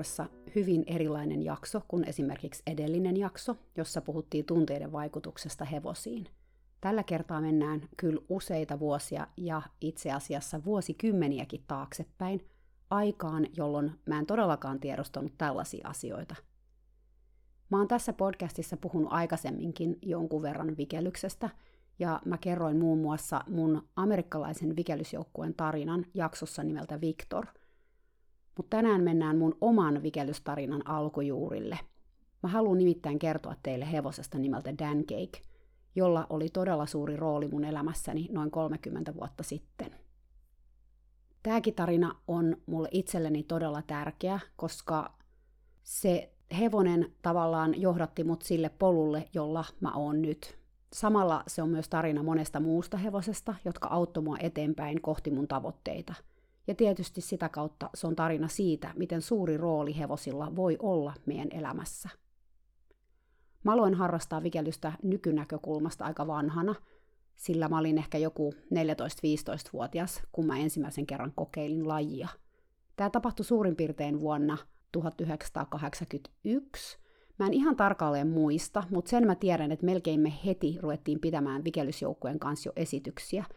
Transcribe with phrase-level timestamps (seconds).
[0.00, 6.26] Vuorossa hyvin erilainen jakso kuin esimerkiksi edellinen jakso, jossa puhuttiin tunteiden vaikutuksesta hevosiin.
[6.80, 12.48] Tällä kertaa mennään kyllä useita vuosia ja itse asiassa vuosikymmeniäkin taaksepäin,
[12.90, 16.34] aikaan, jolloin mä en todellakaan tiedostanut tällaisia asioita.
[17.70, 21.50] Mä oon tässä podcastissa puhunut aikaisemminkin jonkun verran vikelyksestä,
[21.98, 27.46] ja mä kerroin muun muassa mun amerikkalaisen vikelysjoukkueen tarinan jaksossa nimeltä Victor–
[28.56, 31.78] mutta tänään mennään mun oman vikellystarinan alkujuurille.
[32.42, 35.42] Mä haluan nimittäin kertoa teille hevosesta nimeltä Dan Cake,
[35.94, 39.90] jolla oli todella suuri rooli mun elämässäni noin 30 vuotta sitten.
[41.42, 45.14] Tämäkin tarina on mulle itselleni todella tärkeä, koska
[45.82, 50.58] se hevonen tavallaan johdatti mut sille polulle, jolla mä oon nyt.
[50.92, 56.14] Samalla se on myös tarina monesta muusta hevosesta, jotka auttoi mua eteenpäin kohti mun tavoitteita–
[56.66, 61.48] ja tietysti sitä kautta se on tarina siitä, miten suuri rooli hevosilla voi olla meidän
[61.50, 62.08] elämässä.
[63.64, 66.74] Mä aloin harrastaa vikellystä nykynäkökulmasta aika vanhana,
[67.36, 72.28] sillä mä olin ehkä joku 14-15-vuotias, kun mä ensimmäisen kerran kokeilin lajia.
[72.96, 74.58] Tämä tapahtui suurin piirtein vuonna
[74.92, 76.98] 1981.
[77.38, 81.64] Mä en ihan tarkalleen muista, mutta sen mä tiedän, että melkein me heti ruvettiin pitämään
[81.64, 83.44] vikelysjoukkueen kanssa jo esityksiä–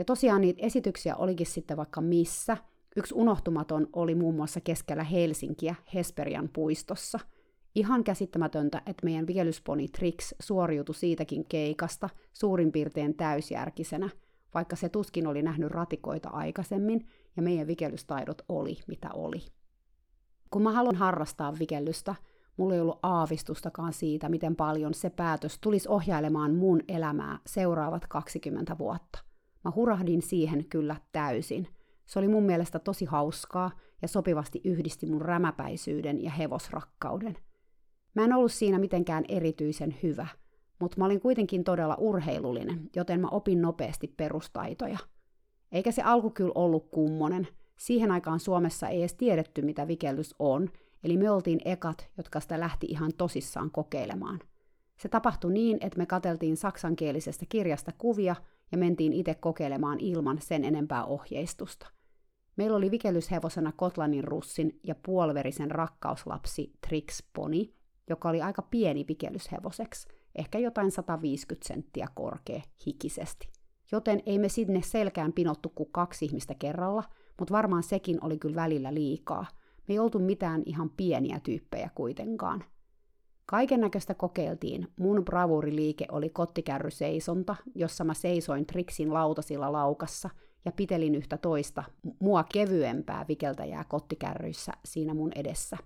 [0.00, 2.56] ja tosiaan niitä esityksiä olikin sitten vaikka missä.
[2.96, 7.18] Yksi unohtumaton oli muun muassa keskellä Helsinkiä Hesperian puistossa.
[7.74, 14.10] Ihan käsittämätöntä, että meidän vikelysponi Trix suoriutui siitäkin keikasta suurin piirtein täysjärkisenä,
[14.54, 17.06] vaikka se tuskin oli nähnyt ratikoita aikaisemmin
[17.36, 19.40] ja meidän vikelystaidot oli mitä oli.
[20.50, 22.14] Kun mä haluan harrastaa vikellystä,
[22.56, 28.78] mulla ei ollut aavistustakaan siitä, miten paljon se päätös tulisi ohjailemaan mun elämää seuraavat 20
[28.78, 29.29] vuotta.
[29.64, 31.68] Mä hurahdin siihen kyllä täysin.
[32.06, 33.70] Se oli mun mielestä tosi hauskaa
[34.02, 37.36] ja sopivasti yhdisti mun rämäpäisyyden ja hevosrakkauden.
[38.14, 40.26] Mä en ollut siinä mitenkään erityisen hyvä,
[40.80, 44.98] mutta mä olin kuitenkin todella urheilullinen, joten mä opin nopeasti perustaitoja.
[45.72, 47.48] Eikä se alku kyllä ollut kummonen.
[47.76, 50.70] Siihen aikaan Suomessa ei edes tiedetty, mitä vikellys on,
[51.04, 54.40] eli me oltiin ekat, jotka sitä lähti ihan tosissaan kokeilemaan.
[54.98, 58.36] Se tapahtui niin, että me kateltiin saksankielisestä kirjasta kuvia
[58.72, 61.86] ja mentiin itse kokeilemaan ilman sen enempää ohjeistusta.
[62.56, 67.64] Meillä oli vikellyshevosena Kotlanin russin ja puoliverisen rakkauslapsi Trix Pony,
[68.08, 70.08] joka oli aika pieni vikellyshevoseksi,
[70.38, 73.48] ehkä jotain 150 senttiä korkea hikisesti.
[73.92, 77.04] Joten ei me sinne selkään pinottu kuin kaksi ihmistä kerralla,
[77.38, 79.46] mutta varmaan sekin oli kyllä välillä liikaa.
[79.88, 82.64] Me ei oltu mitään ihan pieniä tyyppejä kuitenkaan–
[83.50, 84.88] Kaiken näköistä kokeiltiin.
[84.96, 90.30] Mun bravuriliike oli kottikärryseisonta, jossa mä seisoin Trixin lautasilla laukassa
[90.64, 91.84] ja pitelin yhtä toista,
[92.18, 95.76] mua kevyempää vikeltäjää kottikärryissä siinä mun edessä.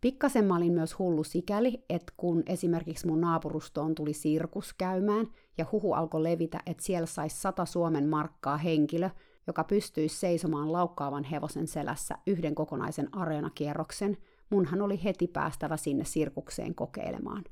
[0.00, 5.26] Pikkasen mä olin myös hullu sikäli, että kun esimerkiksi mun naapurustoon tuli sirkus käymään
[5.58, 9.10] ja huhu alkoi levitä, että siellä saisi sata Suomen markkaa henkilö,
[9.46, 14.16] joka pystyisi seisomaan laukkaavan hevosen selässä yhden kokonaisen areenakierroksen–
[14.52, 17.44] munhan oli heti päästävä sinne sirkukseen kokeilemaan.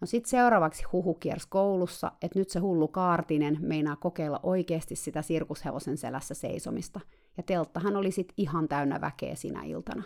[0.00, 5.22] No sit seuraavaksi huhu kiersi koulussa, että nyt se hullu Kaartinen meinaa kokeilla oikeasti sitä
[5.22, 7.00] sirkushevosen selässä seisomista,
[7.36, 10.02] ja telttahan oli sit ihan täynnä väkeä sinä iltana.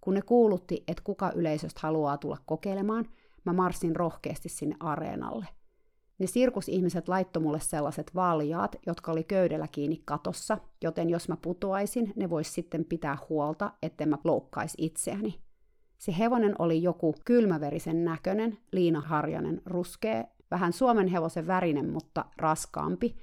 [0.00, 3.08] Kun ne kuulutti, että kuka yleisöstä haluaa tulla kokeilemaan,
[3.44, 5.46] mä marssin rohkeasti sinne areenalle.
[6.18, 12.12] Ne sirkusihmiset laittoi mulle sellaiset valjaat, jotka oli köydellä kiinni katossa, joten jos mä putoaisin,
[12.16, 15.40] ne vois sitten pitää huolta, etten mä loukkaisi itseäni.
[15.98, 23.16] Se hevonen oli joku kylmäverisen näköinen, liinaharjanen, ruskea, vähän Suomen hevosen värinen, mutta raskaampi.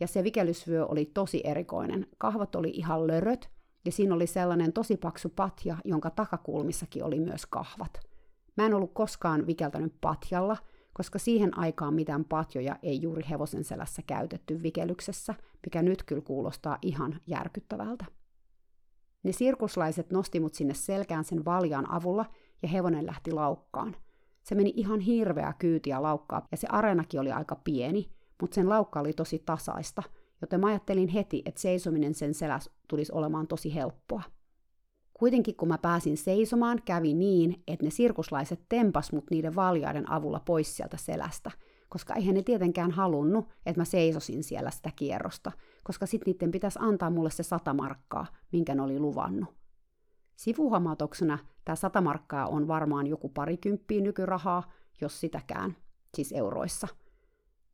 [0.00, 2.06] Ja se vikelysvyö oli tosi erikoinen.
[2.18, 3.50] Kahvat oli ihan löröt,
[3.84, 8.00] ja siinä oli sellainen tosi paksu patja, jonka takakulmissakin oli myös kahvat.
[8.56, 10.56] Mä en ollut koskaan vikeltänyt patjalla–
[11.00, 15.34] koska siihen aikaan mitään patjoja ei juuri hevosen selässä käytetty vikelyksessä,
[15.66, 18.04] mikä nyt kyllä kuulostaa ihan järkyttävältä.
[19.22, 22.26] Ne sirkuslaiset nosti mut sinne selkään sen valjaan avulla
[22.62, 23.96] ja hevonen lähti laukkaan.
[24.42, 28.10] Se meni ihan hirveä kyytiä laukkaa ja se areenakin oli aika pieni,
[28.40, 30.02] mutta sen laukka oli tosi tasaista,
[30.40, 34.22] joten mä ajattelin heti, että seisominen sen selässä tulisi olemaan tosi helppoa.
[35.20, 40.40] Kuitenkin kun mä pääsin seisomaan, kävi niin, että ne sirkuslaiset tempas mut niiden valjaiden avulla
[40.40, 41.50] pois sieltä selästä,
[41.88, 45.52] koska eihän ne tietenkään halunnut, että mä seisosin siellä sitä kierrosta,
[45.84, 49.54] koska sit niiden pitäisi antaa mulle se sata markkaa, minkä ne oli luvannut.
[50.36, 55.76] Sivuhamatoksena tämä sata markkaa on varmaan joku parikymppiä nykyrahaa, jos sitäkään,
[56.14, 56.88] siis euroissa.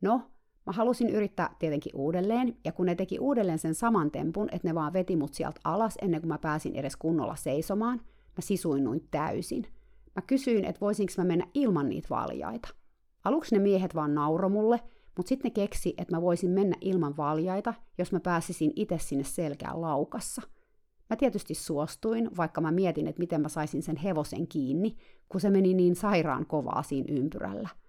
[0.00, 0.30] No,
[0.66, 4.74] Mä halusin yrittää tietenkin uudelleen, ja kun ne teki uudelleen sen saman tempun, että ne
[4.74, 9.66] vaan veti mut sieltä alas ennen kuin mä pääsin edes kunnolla seisomaan, mä sisuinnuin täysin.
[10.16, 12.68] Mä kysyin, että voisinko mä mennä ilman niitä valjaita.
[13.24, 14.80] Aluksi ne miehet vaan nauro mulle,
[15.16, 19.24] mutta sitten ne keksi, että mä voisin mennä ilman valjaita, jos mä pääsisin itse sinne
[19.24, 20.42] selkään laukassa.
[21.10, 24.96] Mä tietysti suostuin, vaikka mä mietin, että miten mä saisin sen hevosen kiinni,
[25.28, 27.68] kun se meni niin sairaan kovaa siinä ympyrällä–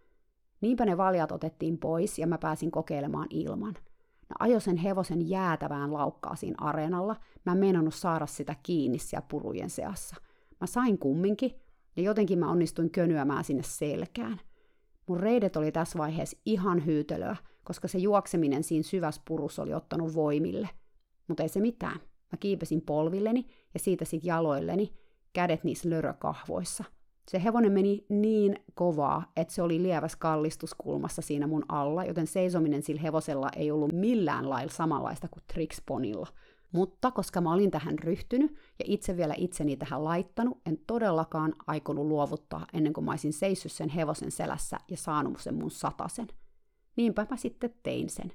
[0.62, 3.74] Niinpä ne valjat otettiin pois ja mä pääsin kokeilemaan ilman.
[4.30, 7.16] Mä ajo sen hevosen jäätävään laukkaa siinä areenalla.
[7.46, 10.16] Mä en meinannut saada sitä kiinni siellä purujen seassa.
[10.62, 11.52] Mä sain kumminkin,
[11.96, 14.40] ja jotenkin mä onnistuin könyämään sinne selkään.
[15.08, 20.16] Mun reidet oli tässä vaiheessa ihan hyytelöä, koska se juokseminen siinä syvässä purussa oli ottanut
[20.16, 20.70] voimille.
[21.28, 22.00] Mutta ei se mitään.
[22.32, 24.94] Mä kiipesin polvilleni ja siitä sitten jaloilleni,
[25.34, 26.84] kädet niissä lörökahvoissa–
[27.32, 32.84] se hevonen meni niin kovaa, että se oli lieväs kallistuskulmassa siinä mun alla, joten seisominen
[32.84, 36.28] sillä hevosella ei ollut millään lailla samanlaista kuin Trixponilla.
[36.72, 42.06] Mutta koska mä olin tähän ryhtynyt ja itse vielä itseni tähän laittanut, en todellakaan aikonut
[42.06, 46.28] luovuttaa ennen kuin mä olisin seissyt sen hevosen selässä ja saanut sen mun satasen.
[46.96, 48.32] Niinpä mä sitten tein sen.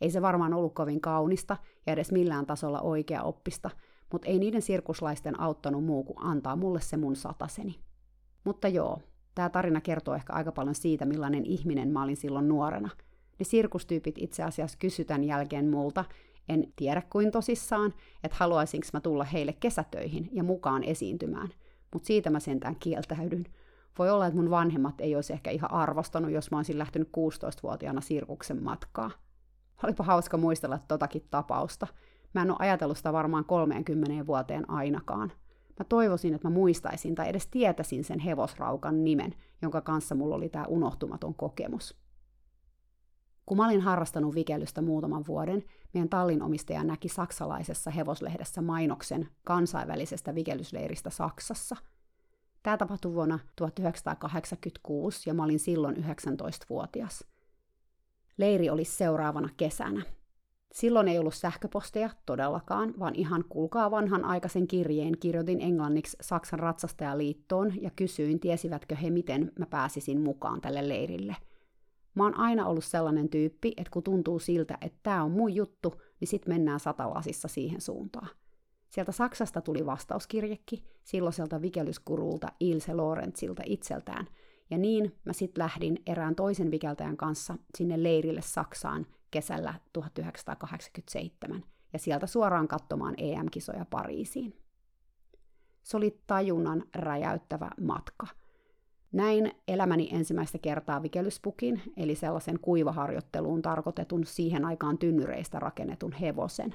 [0.00, 1.56] Ei se varmaan ollut kovin kaunista
[1.86, 3.70] ja edes millään tasolla oikea oppista,
[4.12, 7.86] mutta ei niiden sirkuslaisten auttanut muu kuin antaa mulle se mun sataseni.
[8.46, 9.00] Mutta joo,
[9.34, 12.88] tämä tarina kertoo ehkä aika paljon siitä, millainen ihminen mä olin silloin nuorena.
[13.38, 16.04] Ne sirkustyypit itse asiassa kysytän jälkeen multa,
[16.48, 17.94] en tiedä kuin tosissaan,
[18.24, 21.48] että haluaisinko mä tulla heille kesätöihin ja mukaan esiintymään,
[21.92, 23.46] mutta siitä mä sentään kieltäydyn.
[23.98, 28.00] Voi olla, että mun vanhemmat ei olisi ehkä ihan arvostanut, jos mä olisin lähtenyt 16-vuotiaana
[28.00, 29.10] sirkuksen matkaa.
[29.82, 31.86] Olipa hauska muistella totakin tapausta.
[32.34, 35.32] Mä en ole ajatellut sitä varmaan 30 vuoteen ainakaan–
[35.78, 40.48] Mä toivoisin, että mä muistaisin tai edes tietäisin sen hevosraukan nimen, jonka kanssa mulla oli
[40.48, 41.96] tämä unohtumaton kokemus.
[43.46, 45.64] Kun mä olin harrastanut vikellystä muutaman vuoden,
[45.94, 51.76] meidän tallin omistaja näki saksalaisessa hevoslehdessä mainoksen kansainvälisestä vikellysleiristä Saksassa.
[52.62, 57.24] Tämä tapahtui vuonna 1986 ja mä olin silloin 19-vuotias.
[58.38, 60.02] Leiri oli seuraavana kesänä.
[60.76, 67.82] Silloin ei ollut sähköposteja todellakaan, vaan ihan kulkaa vanhan aikaisen kirjeen kirjoitin englanniksi Saksan ratsastajaliittoon
[67.82, 71.36] ja kysyin, tiesivätkö he, miten mä pääsisin mukaan tälle leirille.
[72.14, 75.94] Mä oon aina ollut sellainen tyyppi, että kun tuntuu siltä, että tämä on mun juttu,
[76.20, 78.28] niin sit mennään satalasissa siihen suuntaan.
[78.88, 84.26] Sieltä Saksasta tuli vastauskirjekki silloiselta vikelyskurulta Ilse Lorenzilta itseltään,
[84.70, 91.98] ja niin mä sit lähdin erään toisen vikeltäjän kanssa sinne leirille Saksaan kesällä 1987 ja
[91.98, 94.56] sieltä suoraan katsomaan EM-kisoja Pariisiin.
[95.82, 98.26] Se oli tajunnan räjäyttävä matka.
[99.12, 106.74] Näin elämäni ensimmäistä kertaa vikelyspukin, eli sellaisen kuivaharjoitteluun tarkoitetun siihen aikaan tynnyreistä rakennetun hevosen.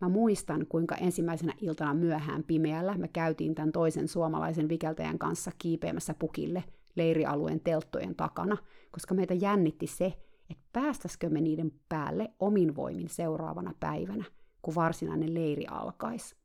[0.00, 6.14] Mä muistan, kuinka ensimmäisenä iltana myöhään pimeällä me käytiin tämän toisen suomalaisen vikeltäjän kanssa kiipeämässä
[6.14, 8.56] pukille leirialueen telttojen takana,
[8.90, 10.14] koska meitä jännitti se,
[10.50, 14.24] että päästäisikö me niiden päälle omin voimin seuraavana päivänä,
[14.62, 16.36] kun varsinainen leiri alkaisi.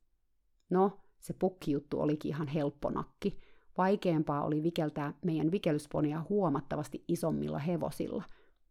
[0.70, 3.40] No, se pukkijuttu olikin ihan helppo nakki.
[3.78, 8.24] Vaikeampaa oli vikeltää meidän vikelysponia huomattavasti isommilla hevosilla,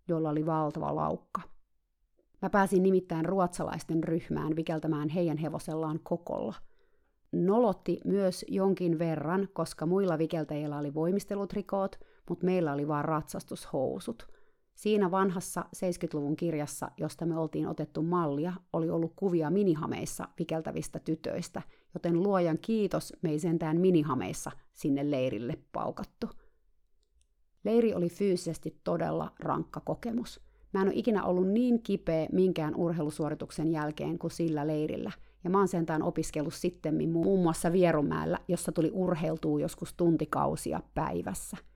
[0.07, 1.41] joilla oli valtava laukka.
[2.41, 6.53] Mä pääsin nimittäin ruotsalaisten ryhmään vikeltämään heidän hevosellaan kokolla.
[7.31, 11.99] Nolotti myös jonkin verran, koska muilla vikeltäjillä oli voimistelutrikoot,
[12.29, 14.27] mutta meillä oli vain ratsastushousut–
[14.75, 21.61] Siinä vanhassa 70-luvun kirjassa, josta me oltiin otettu mallia, oli ollut kuvia minihameissa vikeltävistä tytöistä,
[21.93, 26.29] joten luojan kiitos me ei sentään minihameissa sinne leirille paukattu.
[27.63, 30.41] Leiri oli fyysisesti todella rankka kokemus.
[30.73, 35.11] Mä en ole ikinä ollut niin kipeä minkään urheilusuorituksen jälkeen kuin sillä leirillä,
[35.43, 41.57] ja mä oon sentään opiskellut sitten muun muassa Vierumäellä, jossa tuli urheiltua joskus tuntikausia päivässä–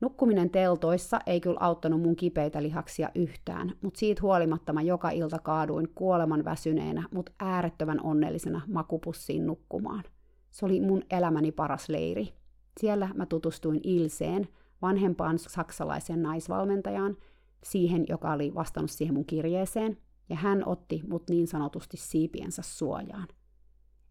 [0.00, 5.38] Nukkuminen teltoissa ei kyllä auttanut mun kipeitä lihaksia yhtään, mutta siitä huolimatta mä joka ilta
[5.38, 10.04] kaaduin kuoleman väsyneenä, mutta äärettömän onnellisena makupussiin nukkumaan.
[10.50, 12.28] Se oli mun elämäni paras leiri.
[12.80, 14.48] Siellä mä tutustuin Ilseen,
[14.82, 17.16] vanhempaan saksalaiseen naisvalmentajaan,
[17.64, 19.98] siihen, joka oli vastannut siihen mun kirjeeseen,
[20.28, 23.28] ja hän otti mut niin sanotusti siipiensä suojaan.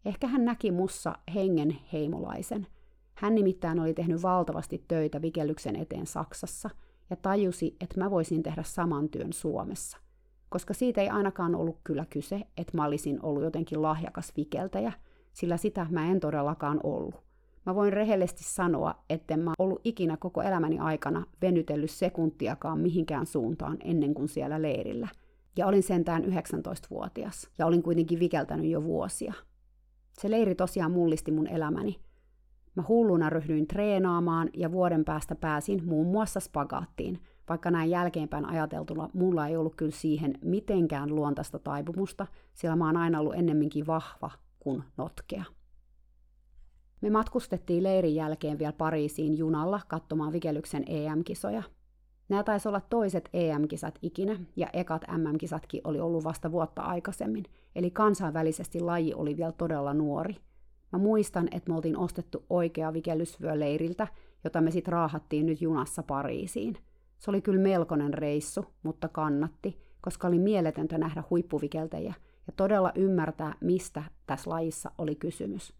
[0.04, 2.66] Ehkä hän näki mussa hengen heimolaisen.
[3.16, 6.70] Hän nimittäin oli tehnyt valtavasti töitä vikellyksen eteen Saksassa
[7.10, 9.98] ja tajusi, että mä voisin tehdä saman työn Suomessa.
[10.48, 14.92] Koska siitä ei ainakaan ollut kyllä kyse, että mä olisin ollut jotenkin lahjakas vikeltäjä,
[15.32, 17.14] sillä sitä mä en todellakaan ollut.
[17.66, 23.76] Mä voin rehellisesti sanoa, etten mä ollut ikinä koko elämäni aikana venytellyt sekuntiakaan mihinkään suuntaan
[23.84, 25.08] ennen kuin siellä leirillä.
[25.56, 29.34] Ja olin sentään 19-vuotias, ja olin kuitenkin vikeltänyt jo vuosia.
[30.12, 31.96] Se leiri tosiaan mullisti mun elämäni.
[32.76, 39.10] Mä hulluna ryhdyin treenaamaan ja vuoden päästä pääsin muun muassa spagaattiin, vaikka näin jälkeenpäin ajateltuna
[39.12, 44.30] mulla ei ollut kyllä siihen mitenkään luontaista taipumusta, sillä mä oon aina ollut ennemminkin vahva
[44.60, 45.44] kuin notkea.
[47.00, 51.62] Me matkustettiin leirin jälkeen vielä Pariisiin junalla katsomaan Vikelyksen EM-kisoja.
[52.28, 57.90] Nämä taisi olla toiset EM-kisat ikinä, ja ekat MM-kisatkin oli ollut vasta vuotta aikaisemmin, eli
[57.90, 60.36] kansainvälisesti laji oli vielä todella nuori.
[60.92, 64.08] Mä muistan, että me oltiin ostettu oikea vikellysvyö leiriltä,
[64.44, 66.76] jota me sitten raahattiin nyt junassa Pariisiin.
[67.18, 72.14] Se oli kyllä melkoinen reissu, mutta kannatti, koska oli mieletöntä nähdä huippuvikeltäjiä
[72.46, 75.74] ja todella ymmärtää, mistä tässä lajissa oli kysymys.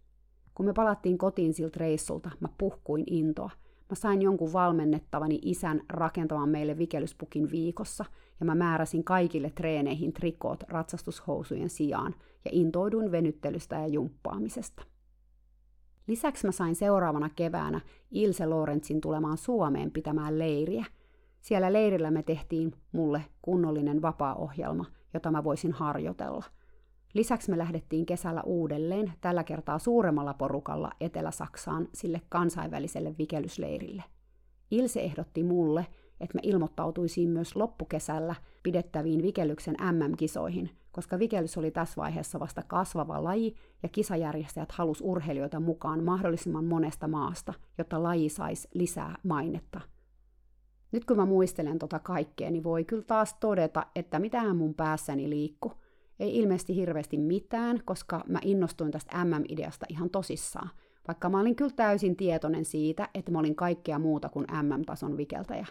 [0.54, 3.50] Kun me palattiin kotiin siltä reissulta, mä puhkuin intoa.
[3.90, 8.04] Mä sain jonkun valmennettavani isän rakentamaan meille vikelyspukin viikossa,
[8.40, 14.82] ja mä määräsin kaikille treeneihin trikoot ratsastushousujen sijaan, ja intouduin venyttelystä ja jumppaamisesta.
[16.06, 20.84] Lisäksi mä sain seuraavana keväänä Ilse Lorenzin tulemaan Suomeen pitämään leiriä.
[21.40, 24.84] Siellä leirillä me tehtiin mulle kunnollinen vapaa-ohjelma,
[25.14, 26.44] jota mä voisin harjoitella–
[27.16, 34.04] Lisäksi me lähdettiin kesällä uudelleen, tällä kertaa suuremmalla porukalla Etelä-Saksaan sille kansainväliselle vikelysleirille.
[34.70, 35.86] Ilse ehdotti mulle,
[36.20, 43.24] että me ilmoittautuisiin myös loppukesällä pidettäviin vikelyksen MM-kisoihin, koska vikellys oli tässä vaiheessa vasta kasvava
[43.24, 49.80] laji ja kisajärjestäjät halus urheilijoita mukaan mahdollisimman monesta maasta, jotta laji saisi lisää mainetta.
[50.92, 55.30] Nyt kun mä muistelen tota kaikkea, niin voi kyllä taas todeta, että mitään mun päässäni
[55.30, 55.72] liikku–
[56.20, 60.70] ei ilmeisesti hirveästi mitään, koska mä innostuin tästä MM-ideasta ihan tosissaan.
[61.08, 65.66] Vaikka mä olin kyllä täysin tietoinen siitä, että mä olin kaikkea muuta kuin MM-tason vikeltäjä.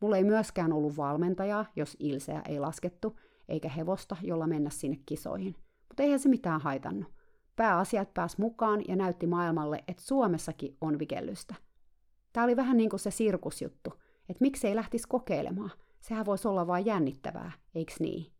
[0.00, 3.16] Mulla ei myöskään ollut valmentajaa, jos Ilseä ei laskettu,
[3.50, 5.54] eikä hevosta, jolla mennä sinne kisoihin.
[5.88, 7.12] Mutta eihän se mitään haitannut.
[7.56, 11.54] Pääasiat pääs mukaan ja näytti maailmalle, että Suomessakin on vikellystä.
[12.32, 13.90] Tämä oli vähän niin kuin se sirkusjuttu,
[14.28, 15.70] että miksei lähtisi kokeilemaan.
[16.00, 18.32] Sehän voisi olla vain jännittävää, eiks niin?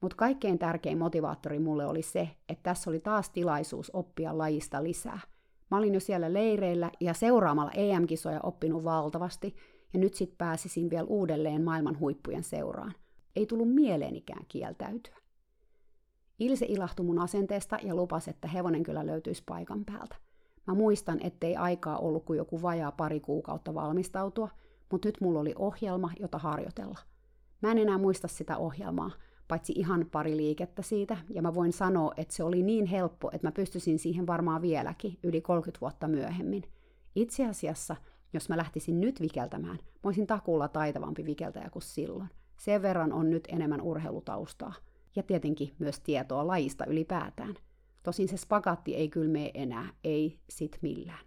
[0.00, 5.20] Mutta kaikkein tärkein motivaattori mulle oli se, että tässä oli taas tilaisuus oppia lajista lisää.
[5.70, 9.56] Mä olin jo siellä leireillä ja seuraamalla EM-kisoja oppinut valtavasti,
[9.92, 12.94] ja nyt sit pääsisin vielä uudelleen maailman huippujen seuraan.
[13.38, 15.16] Ei tullut mieleenikään kieltäytyä.
[16.38, 20.16] Ilse ilahtui mun asenteesta ja lupasi, että hevonen kyllä löytyisi paikan päältä.
[20.66, 24.48] Mä muistan, ettei aikaa ollut kuin joku vajaa pari kuukautta valmistautua,
[24.92, 26.98] mutta nyt mulla oli ohjelma, jota harjoitella.
[27.62, 29.10] Mä en enää muista sitä ohjelmaa,
[29.48, 33.46] paitsi ihan pari liikettä siitä, ja mä voin sanoa, että se oli niin helppo, että
[33.46, 36.62] mä pystyisin siihen varmaan vieläkin yli 30 vuotta myöhemmin.
[37.14, 37.96] Itse asiassa,
[38.32, 42.28] jos mä lähtisin nyt vikeltämään, mä olisin takuulla taitavampi vikeltäjä kuin silloin.
[42.58, 44.74] Sen verran on nyt enemmän urheilutaustaa.
[45.16, 47.54] Ja tietenkin myös tietoa lajista ylipäätään.
[48.02, 51.24] Tosin se spagatti ei kyllä mene enää, ei sit millään.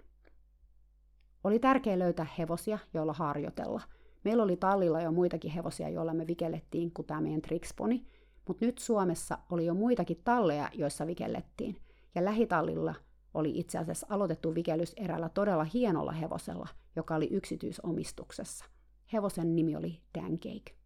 [1.43, 3.81] Oli tärkeää löytää hevosia, joilla harjoitella–
[4.23, 8.05] Meillä oli tallilla jo muitakin hevosia, joilla me vikellettiin, kuin tämä meidän Trixponi,
[8.47, 11.81] mutta nyt Suomessa oli jo muitakin talleja, joissa vikellettiin.
[12.15, 12.95] Ja lähitallilla
[13.33, 18.65] oli itse asiassa aloitettu vikellys eräällä todella hienolla hevosella, joka oli yksityisomistuksessa.
[19.13, 20.80] Hevosen nimi oli Dancake.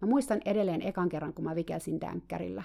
[0.00, 2.62] Mä muistan edelleen ekan kerran, kun mä vikelsin dänkkärillä.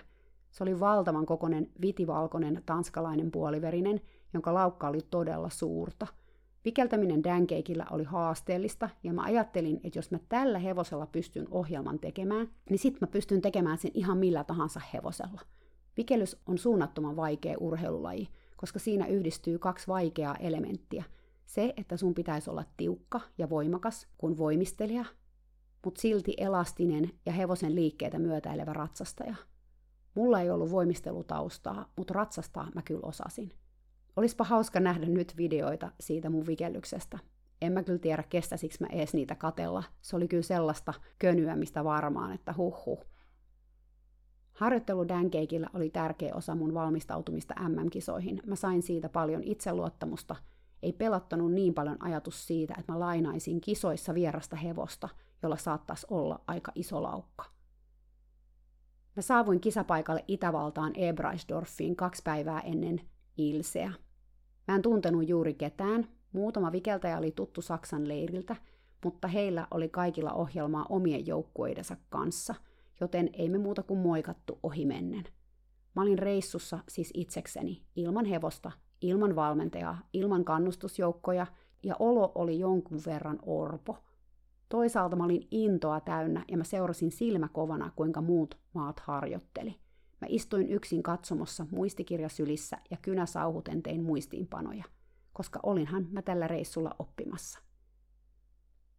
[0.51, 4.01] Se oli valtavan kokonen vitivalkoinen tanskalainen puoliverinen,
[4.33, 6.07] jonka laukka oli todella suurta–
[6.65, 12.49] Vikeltäminen dankeikillä oli haasteellista, ja mä ajattelin, että jos mä tällä hevosella pystyn ohjelman tekemään,
[12.69, 15.41] niin sit mä pystyn tekemään sen ihan millä tahansa hevosella.
[15.97, 21.03] Vikellys on suunnattoman vaikea urheilulaji, koska siinä yhdistyy kaksi vaikeaa elementtiä.
[21.45, 25.05] Se, että sun pitäisi olla tiukka ja voimakas kuin voimistelija,
[25.85, 29.35] mutta silti elastinen ja hevosen liikkeitä myötäilevä ratsastaja.
[30.15, 33.51] Mulla ei ollut voimistelutaustaa, mutta ratsastaa mä kyllä osasin.
[34.15, 37.19] Olispa hauska nähdä nyt videoita siitä mun vikellyksestä.
[37.61, 39.83] En mä kyllä tiedä, kestäisikö mä ees niitä katella.
[40.01, 43.05] Se oli kyllä sellaista könyämistä varmaan, että huhhuh.
[44.53, 48.41] Harjoittelu dankeikillä oli tärkeä osa mun valmistautumista MM-kisoihin.
[48.45, 50.35] Mä sain siitä paljon itseluottamusta.
[50.83, 55.09] Ei pelottanut niin paljon ajatus siitä, että mä lainaisin kisoissa vierasta hevosta,
[55.43, 57.45] jolla saattaisi olla aika iso laukka.
[59.15, 63.01] Mä saavuin kisapaikalle Itävaltaan Ebraisdorfiin kaksi päivää ennen
[63.37, 63.93] Ilseä.
[64.67, 68.55] Mä en tuntenut juuri ketään, muutama vikeltäjä oli tuttu Saksan leiriltä,
[69.03, 72.55] mutta heillä oli kaikilla ohjelmaa omien joukkueidensa kanssa,
[72.99, 75.23] joten ei me muuta kuin moikattu ohimennen.
[75.95, 78.71] Mä olin reissussa siis itsekseni, ilman hevosta,
[79.01, 81.47] ilman valmentajaa, ilman kannustusjoukkoja,
[81.83, 83.97] ja olo oli jonkun verran orpo.
[84.73, 89.75] Toisaalta mä olin intoa täynnä ja mä seurasin silmäkovana, kuinka muut maat harjoitteli.
[90.21, 94.83] Mä istuin yksin katsomossa muistikirja sylissä ja kynä sauhuten tein muistiinpanoja,
[95.33, 97.59] koska olinhan mä tällä reissulla oppimassa.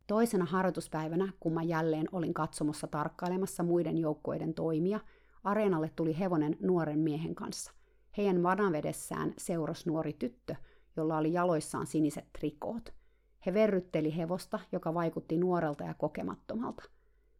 [0.06, 5.00] Toisena harjoituspäivänä, kun mä jälleen olin katsomossa tarkkailemassa muiden joukkueiden toimia,
[5.44, 7.72] areenalle tuli hevonen nuoren miehen kanssa.
[8.16, 10.54] Heidän vanavedessään seuras nuori tyttö,
[10.96, 13.03] jolla oli jaloissaan siniset trikoot.
[13.46, 16.84] He verrytteli hevosta, joka vaikutti nuorelta ja kokemattomalta.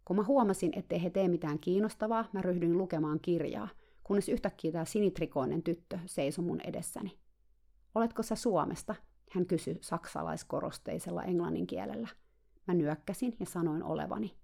[0.05, 3.69] Kun mä huomasin, ettei he tee mitään kiinnostavaa, mä ryhdyin lukemaan kirjaa,
[4.05, 7.19] kunnes yhtäkkiä tämä sinitrikoinen tyttö seisoi mun edessäni.
[7.95, 8.95] Oletko sä Suomesta?
[9.31, 12.09] Hän kysyi saksalaiskorosteisella englannin kielellä.
[12.67, 14.35] Mä nyökkäsin ja sanoin olevani.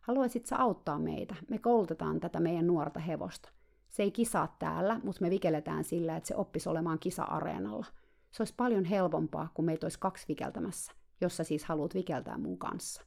[0.00, 1.34] Haluaisit sä auttaa meitä?
[1.50, 3.48] Me koulutetaan tätä meidän nuorta hevosta.
[3.88, 7.86] Se ei kisaa täällä, mutta me vikelletään sillä, että se oppisi olemaan kisa-areenalla.
[8.30, 10.92] Se olisi paljon helpompaa, kun meitä olisi kaksi vikeltämässä,
[11.22, 13.02] jos sä siis haluat vikeltää mun kanssa.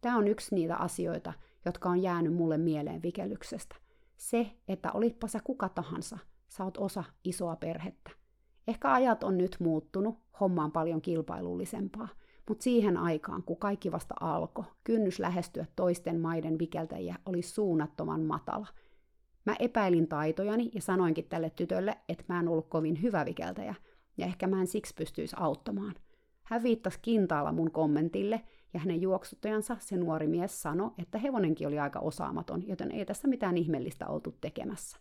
[0.00, 1.32] Tämä on yksi niitä asioita,
[1.64, 3.76] jotka on jäänyt mulle mieleen vikellyksestä.
[4.16, 8.10] Se, että olitpa sä kuka tahansa, sä oot osa isoa perhettä.
[8.68, 12.08] Ehkä ajat on nyt muuttunut, homma on paljon kilpailullisempaa,
[12.48, 18.66] mutta siihen aikaan, kun kaikki vasta alkoi, kynnys lähestyä toisten maiden vikeltäjiä oli suunnattoman matala.
[19.44, 23.74] Mä epäilin taitojani ja sanoinkin tälle tytölle, että mä en ollut kovin hyvä vikeltäjä,
[24.16, 25.94] ja ehkä mä en siksi pystyisi auttamaan.
[26.48, 28.42] Hän viittasi kintaalla mun kommentille,
[28.74, 33.28] ja hänen juoksuttajansa, se nuori mies, sanoi, että hevonenkin oli aika osaamaton, joten ei tässä
[33.28, 34.98] mitään ihmeellistä oltu tekemässä.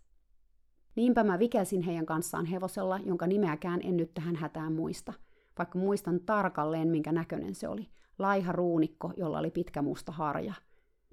[0.96, 5.14] Niinpä mä vikelsin heidän kanssaan hevosella, jonka nimeäkään en nyt tähän hätään muista,
[5.58, 7.88] vaikka muistan tarkalleen, minkä näköinen se oli.
[8.20, 10.54] Laiha ruunikko, jolla oli pitkä musta harja.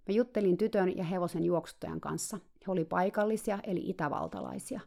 [0.09, 2.39] Mä juttelin tytön ja hevosen juoksuttajan kanssa.
[2.67, 4.81] He oli paikallisia, eli itävaltalaisia.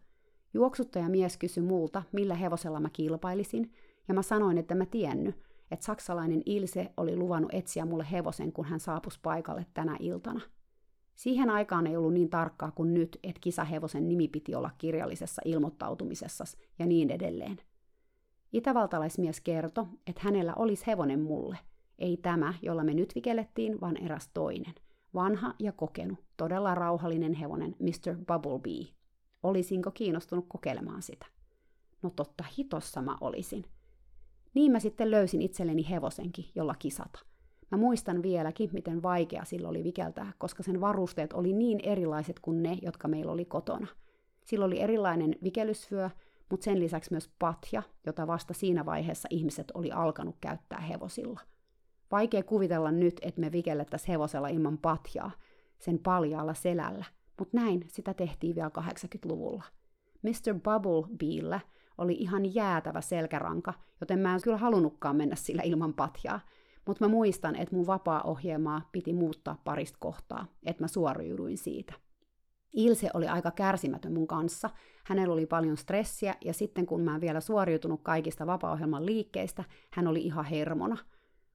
[0.54, 3.72] Juoksuttajamies kysyi multa, millä hevosella mä kilpailisin,
[4.08, 5.36] ja mä sanoin, että mä tiennyt,
[5.72, 10.42] että saksalainen Ilse oli luvannut etsiä mulle hevosen, kun hän saapus paikalle tänä iltana.
[11.16, 16.44] Siihen aikaan ei ollut niin tarkkaa kuin nyt, että kisahevosen nimi piti olla kirjallisessa ilmoittautumisessa
[16.80, 17.58] ja niin edelleen.
[18.54, 21.58] Itävaltalaismies kertoi, että hänellä olisi hevonen mulle.
[22.00, 24.74] Ei tämä, jolla me nyt vikellettiin, vaan eräs toinen.
[25.14, 28.16] Vanha ja kokenut, todella rauhallinen hevonen Mr.
[28.28, 28.94] Bubblebee.
[29.44, 31.26] Olisinko kiinnostunut kokeilemaan sitä?
[32.02, 33.66] No totta hitossa mä olisin–
[34.54, 37.20] niin mä sitten löysin itselleni hevosenkin, jolla kisata.
[37.72, 42.64] Mä muistan vieläkin, miten vaikea sillä oli vikeltää, koska sen varusteet oli niin erilaiset kuin
[42.64, 43.88] ne, jotka meillä oli kotona.
[44.46, 46.10] Sillä oli erilainen vikelysvyö,
[46.50, 51.40] mutta sen lisäksi myös patja, jota vasta siinä vaiheessa ihmiset oli alkanut käyttää hevosilla.
[52.12, 55.32] Vaikea kuvitella nyt, että me vikellettäisiin hevosella ilman patjaa,
[55.80, 57.06] sen paljaalla selällä,
[57.40, 59.64] mutta näin sitä tehtiin vielä 80-luvulla.
[60.22, 60.54] Mr.
[60.54, 61.60] Bubblebeellä
[61.98, 66.40] oli ihan jäätävä selkäranka, joten mä en kyllä halunnutkaan mennä sillä ilman patjaa.
[66.88, 71.94] Mutta mä muistan, että mun vapaa-ohjelmaa piti muuttaa parista kohtaa, että mä suoriuduin siitä.
[72.74, 74.70] Ilse oli aika kärsimätön mun kanssa.
[75.06, 80.08] Hänellä oli paljon stressiä ja sitten kun mä en vielä suoriutunut kaikista vapaa-ohjelman liikkeistä, hän
[80.08, 80.98] oli ihan hermona.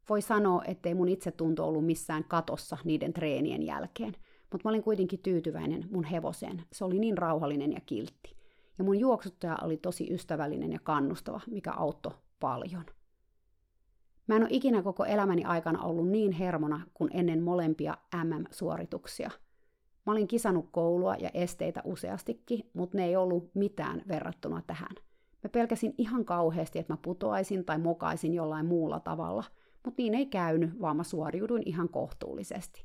[0.09, 4.12] Voi sanoa, ettei mun itsetunto ollut missään katossa niiden treenien jälkeen,
[4.52, 6.62] mutta mä olin kuitenkin tyytyväinen mun hevoseen.
[6.72, 8.41] Se oli niin rauhallinen ja kiltti.
[8.78, 12.85] Ja mun juoksuttaja oli tosi ystävällinen ja kannustava, mikä auttoi paljon.
[14.26, 19.30] Mä en ole ikinä koko elämäni aikana ollut niin hermona kuin ennen molempia MM-suorituksia.
[20.06, 24.94] Mä olin kisannut koulua ja esteitä useastikin, mutta ne ei ollut mitään verrattuna tähän.
[25.42, 29.44] Mä pelkäsin ihan kauheasti, että mä putoaisin tai mokaisin jollain muulla tavalla,
[29.85, 32.85] mutta niin ei käynyt, vaan mä suoriuduin ihan kohtuullisesti.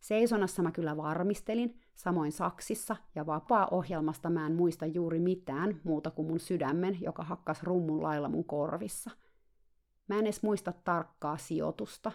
[0.00, 6.28] Seisonassa mä kyllä varmistelin, samoin saksissa ja vapaa-ohjelmasta mä en muista juuri mitään muuta kuin
[6.28, 9.10] mun sydämen, joka hakkas rummun lailla mun korvissa.
[10.08, 12.12] Mä en edes muista tarkkaa sijoitusta,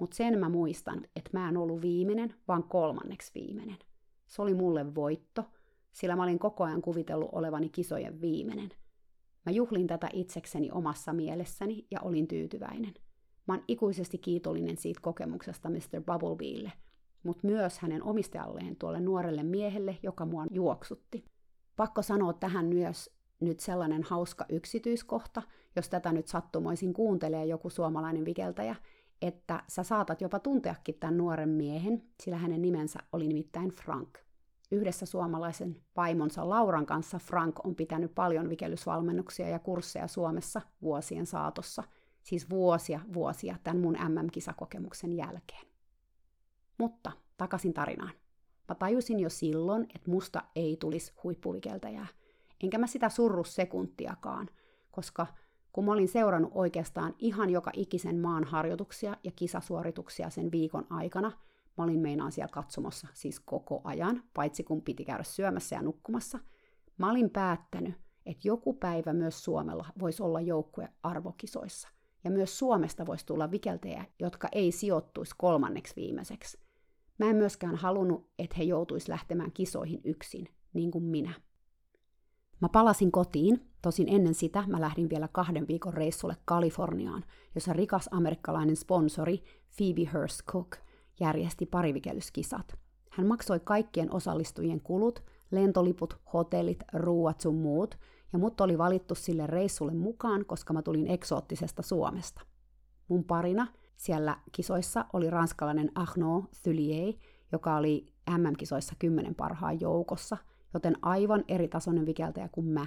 [0.00, 3.78] mutta sen mä muistan, että mä en ollut viimeinen, vaan kolmanneksi viimeinen.
[4.26, 5.44] Se oli mulle voitto,
[5.92, 8.70] sillä mä olin koko ajan kuvitellut olevani kisojen viimeinen.
[9.46, 12.94] Mä juhlin tätä itsekseni omassa mielessäni ja olin tyytyväinen.
[13.48, 16.02] Mä oon ikuisesti kiitollinen siitä kokemuksesta Mr.
[16.06, 16.72] Bubblebeelle–
[17.26, 21.24] mutta myös hänen omistajalleen tuolle nuorelle miehelle, joka mua juoksutti.
[21.76, 23.10] Pakko sanoa tähän myös
[23.40, 25.42] nyt sellainen hauska yksityiskohta,
[25.76, 28.76] jos tätä nyt sattumoisin kuuntelee joku suomalainen vikeltäjä,
[29.22, 34.18] että sä saatat jopa tunteakin tämän nuoren miehen, sillä hänen nimensä oli nimittäin Frank.
[34.70, 41.82] Yhdessä suomalaisen vaimonsa Lauran kanssa Frank on pitänyt paljon vikellysvalmennuksia ja kursseja Suomessa vuosien saatossa.
[42.22, 45.66] Siis vuosia, vuosia tämän mun MM-kisakokemuksen jälkeen.
[46.78, 48.12] Mutta takaisin tarinaan.
[48.68, 52.06] Mä tajusin jo silloin, että musta ei tulisi huippuvikeltäjää.
[52.62, 54.50] Enkä mä sitä surru sekuntiakaan,
[54.90, 55.26] koska
[55.72, 61.32] kun mä olin seurannut oikeastaan ihan joka ikisen maan harjoituksia ja kisasuorituksia sen viikon aikana,
[61.78, 66.38] mä olin meinaan siellä katsomassa siis koko ajan, paitsi kun piti käydä syömässä ja nukkumassa,
[66.98, 67.94] mä olin päättänyt,
[68.26, 71.88] että joku päivä myös Suomella voisi olla joukkue arvokisoissa.
[72.24, 76.65] Ja myös Suomesta voisi tulla vikeltejä, jotka ei sijoittuisi kolmanneksi viimeiseksi.
[77.18, 81.34] Mä en myöskään halunnut, että he joutuisi lähtemään kisoihin yksin, niin kuin minä.
[82.60, 87.24] Mä palasin kotiin, tosin ennen sitä mä lähdin vielä kahden viikon reissulle Kaliforniaan,
[87.54, 89.42] jossa rikas amerikkalainen sponsori
[89.76, 90.76] Phoebe Hearst Cook
[91.20, 92.78] järjesti parivikelyskisat.
[93.10, 97.98] Hän maksoi kaikkien osallistujien kulut, lentoliput, hotellit, ruuat sun muut,
[98.32, 102.40] ja mut oli valittu sille reissulle mukaan, koska mä tulin eksoottisesta Suomesta.
[103.08, 107.14] Mun parina siellä kisoissa oli ranskalainen Arnaud Thulier,
[107.52, 110.36] joka oli MM-kisoissa kymmenen parhaan joukossa–
[110.76, 112.86] joten aivan eri tasoinen vikeltäjä kuin mä.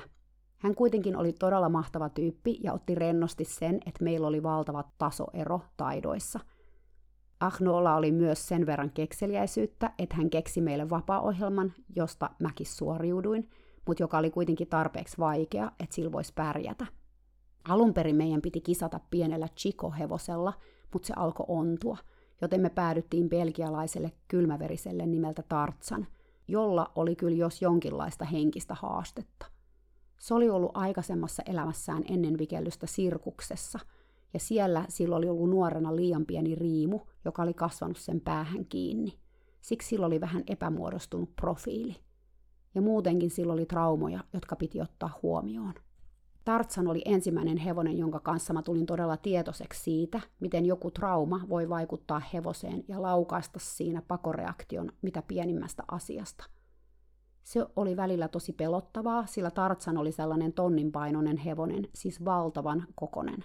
[0.57, 5.61] Hän kuitenkin oli todella mahtava tyyppi ja otti rennosti sen, että meillä oli valtava tasoero
[5.77, 6.39] taidoissa.
[7.39, 13.49] Ahnolla oli myös sen verran kekseliäisyyttä, että hän keksi meille vapaa-ohjelman, josta mäkin suoriuduin,
[13.87, 16.85] mutta joka oli kuitenkin tarpeeksi vaikea, että sillä voisi pärjätä.
[17.69, 20.53] Alun perin meidän piti kisata pienellä Chico-hevosella,
[20.93, 21.97] mutta se alkoi ontua,
[22.41, 26.07] joten me päädyttiin belgialaiselle kylmäveriselle nimeltä Tartsan–
[26.49, 29.45] jolla oli kyllä jos jonkinlaista henkistä haastetta.
[30.19, 33.79] Se oli ollut aikaisemmassa elämässään ennen vikellystä sirkuksessa,
[34.33, 39.19] ja siellä sillä oli ollut nuorena liian pieni riimu, joka oli kasvanut sen päähän kiinni.
[39.61, 41.95] Siksi sillä oli vähän epämuodostunut profiili.
[42.75, 45.73] Ja muutenkin sillä oli traumoja, jotka piti ottaa huomioon.
[46.49, 51.69] Tartsan oli ensimmäinen hevonen, jonka kanssa mä tulin todella tietoiseksi siitä, miten joku trauma voi
[51.69, 56.45] vaikuttaa hevoseen ja laukaista siinä pakoreaktion mitä pienimmästä asiasta.
[57.43, 63.43] Se oli välillä tosi pelottavaa, sillä Tartsan oli sellainen tonninpainoinen hevonen, siis valtavan kokonen.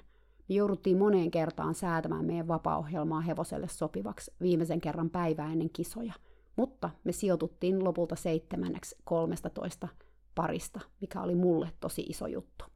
[0.49, 6.12] Me jouduttiin moneen kertaan säätämään meidän vapaa-ohjelmaa hevoselle sopivaksi viimeisen kerran päivää ennen kisoja,
[6.57, 9.88] mutta me sijoituttiin lopulta seitsemänneksi 13
[10.35, 12.74] parista, mikä oli mulle tosi iso juttu.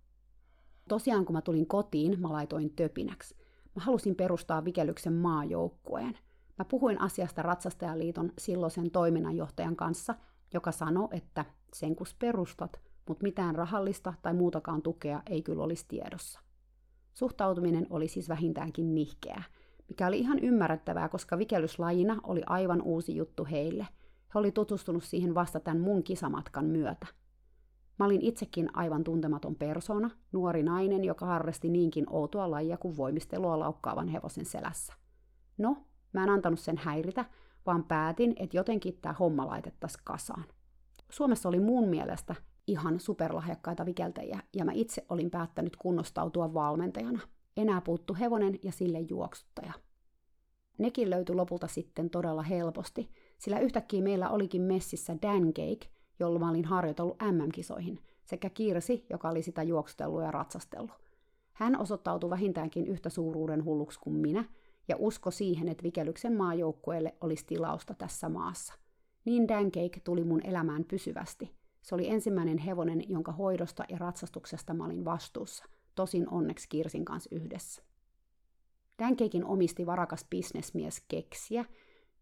[0.88, 3.36] Tosiaan kun mä tulin kotiin, mä laitoin töpinäksi.
[3.76, 6.18] Mä halusin perustaa Vikelyksen maajoukkueen.
[6.58, 10.14] Mä puhuin asiasta Ratsastajaliiton silloisen toiminnanjohtajan kanssa,
[10.54, 15.84] joka sanoi, että sen kun perustat, mutta mitään rahallista tai muutakaan tukea ei kyllä olisi
[15.88, 16.40] tiedossa.
[17.14, 19.42] Suhtautuminen oli siis vähintäänkin nihkeää,
[19.88, 23.86] mikä oli ihan ymmärrettävää, koska vikellyslajina oli aivan uusi juttu heille.
[24.34, 27.06] He oli tutustunut siihen vasta tämän mun kisamatkan myötä.
[27.98, 33.58] Mä olin itsekin aivan tuntematon persona, nuori nainen, joka harrasti niinkin outoa lajia kuin voimistelua
[33.58, 34.92] laukkaavan hevosen selässä.
[35.58, 35.76] No,
[36.12, 37.24] mä en antanut sen häiritä,
[37.66, 40.44] vaan päätin, että jotenkin tämä homma laitettaisiin kasaan.
[41.10, 42.34] Suomessa oli mun mielestä
[42.66, 47.20] ihan superlahjakkaita vikeltäjiä, ja mä itse olin päättänyt kunnostautua valmentajana.
[47.56, 49.72] Enää puuttu hevonen ja sille juoksuttaja.
[50.78, 56.50] Nekin löytyi lopulta sitten todella helposti, sillä yhtäkkiä meillä olikin messissä Dan Cake, jolla mä
[56.50, 60.90] olin harjoitellut MM-kisoihin, sekä Kirsi, joka oli sitä juoksutellut ja ratsastellut.
[61.52, 64.44] Hän osoittautui vähintäänkin yhtä suuruuden hulluksi kuin minä,
[64.88, 68.74] ja usko siihen, että Vikelyksen maajoukkueelle olisi tilausta tässä maassa.
[69.24, 71.54] Niin Dancake tuli mun elämään pysyvästi.
[71.82, 77.30] Se oli ensimmäinen hevonen, jonka hoidosta ja ratsastuksesta mä olin vastuussa, tosin onneksi Kirsin kanssa
[77.32, 77.82] yhdessä.
[78.98, 81.64] Dancakein omisti varakas bisnesmies Keksiä,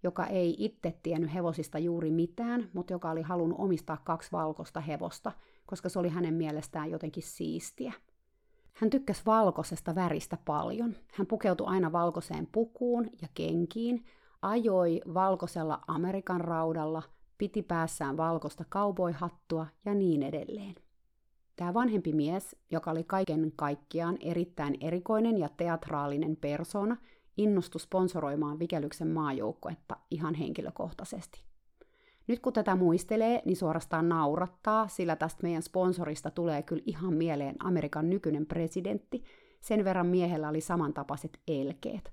[0.02, 5.32] joka ei itse tiennyt hevosista juuri mitään, mutta joka oli halunnut omistaa kaksi valkoista hevosta,
[5.66, 7.92] koska se oli hänen mielestään jotenkin siistiä.
[8.72, 10.94] Hän tykkäsi valkoisesta väristä paljon.
[11.12, 14.04] Hän pukeutui aina valkoiseen pukuun ja kenkiin,
[14.42, 17.02] ajoi valkoisella Amerikan raudalla,
[17.38, 20.74] piti päässään valkoista kauboihattua ja niin edelleen.
[21.56, 26.96] Tämä vanhempi mies, joka oli kaiken kaikkiaan erittäin erikoinen ja teatraalinen persona,
[27.36, 31.44] innostui sponsoroimaan Vikelyksen maajoukkuetta ihan henkilökohtaisesti.
[32.26, 37.56] Nyt kun tätä muistelee, niin suorastaan naurattaa, sillä tästä meidän sponsorista tulee kyllä ihan mieleen
[37.58, 39.24] Amerikan nykyinen presidentti,
[39.60, 42.12] sen verran miehellä oli samantapaiset elkeet.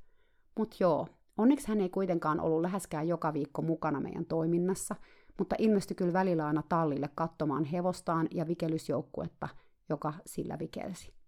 [0.57, 1.07] Mutta joo,
[1.37, 4.95] onneksi hän ei kuitenkaan ollut läheskään joka viikko mukana meidän toiminnassa,
[5.39, 9.47] mutta ilmestyi kyllä välillä aina tallille katsomaan hevostaan ja vikelysjoukkuetta,
[9.89, 11.22] joka sillä vikelsi.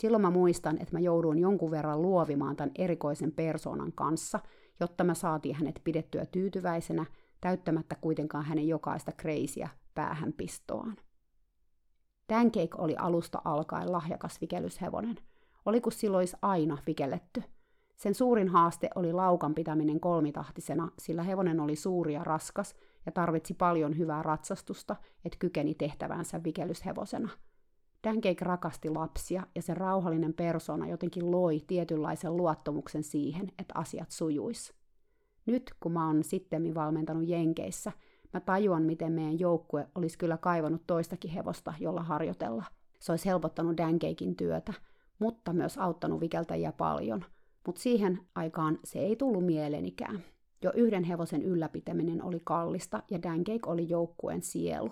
[0.00, 4.40] Silloin mä muistan, että mä jouduin jonkun verran luovimaan tämän erikoisen persoonan kanssa,
[4.80, 7.06] jotta mä saatiin hänet pidettyä tyytyväisenä,
[7.40, 10.96] täyttämättä kuitenkaan hänen jokaista kreisiä päähänpistoaan.
[12.28, 15.16] Dancake oli alusta alkaen lahjakas vikelyshevonen.
[15.66, 17.42] Oli kun silloin olisi aina vikelletty.
[17.96, 22.74] Sen suurin haaste oli laukan pitäminen kolmitahtisena, sillä hevonen oli suuri ja raskas
[23.06, 27.28] ja tarvitsi paljon hyvää ratsastusta, että kykeni tehtävänsä vikelyshevosena.
[28.04, 34.74] Dancake rakasti lapsia ja sen rauhallinen persona jotenkin loi tietynlaisen luottamuksen siihen, että asiat sujuis.
[35.46, 37.92] Nyt kun mä oon sitten valmentanut Jenkeissä,
[38.32, 42.64] mä tajuan, miten meidän joukkue olisi kyllä kaivannut toistakin hevosta, jolla harjoitella.
[43.00, 44.72] Se olisi helpottanut Dankeikin työtä,
[45.18, 47.24] mutta myös auttanut vikeltäjiä paljon.
[47.66, 50.24] Mutta siihen aikaan se ei tullut mieleenikään.
[50.62, 54.90] Jo yhden hevosen ylläpitäminen oli kallista ja Dancake oli joukkueen sielu.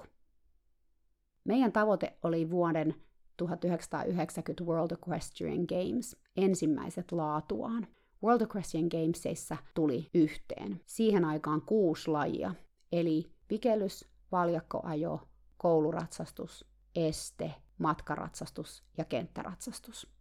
[1.48, 2.94] Meidän tavoite oli vuoden
[3.36, 7.86] 1990 World Equestrian Games, ensimmäiset laatuaan.
[8.24, 10.80] World Equestrian Gamesissa tuli yhteen.
[10.86, 12.54] Siihen aikaan kuusi lajia,
[12.92, 15.20] eli vikelys, valjakkoajo,
[15.56, 16.64] kouluratsastus,
[16.96, 20.12] este, matkaratsastus ja kenttäratsastus.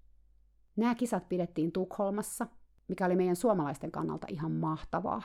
[0.76, 2.48] Nämä kisat pidettiin Tukholmassa,
[2.88, 5.22] mikä oli meidän suomalaisten kannalta ihan mahtavaa.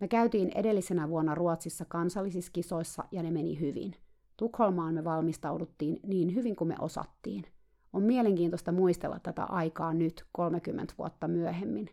[0.00, 4.05] Me käytiin edellisenä vuonna Ruotsissa kansallisissa kisoissa ja ne meni hyvin.
[4.36, 7.44] Tukholmaan me valmistauduttiin niin hyvin kuin me osattiin.
[7.92, 11.90] On mielenkiintoista muistella tätä aikaa nyt 30 vuotta myöhemmin.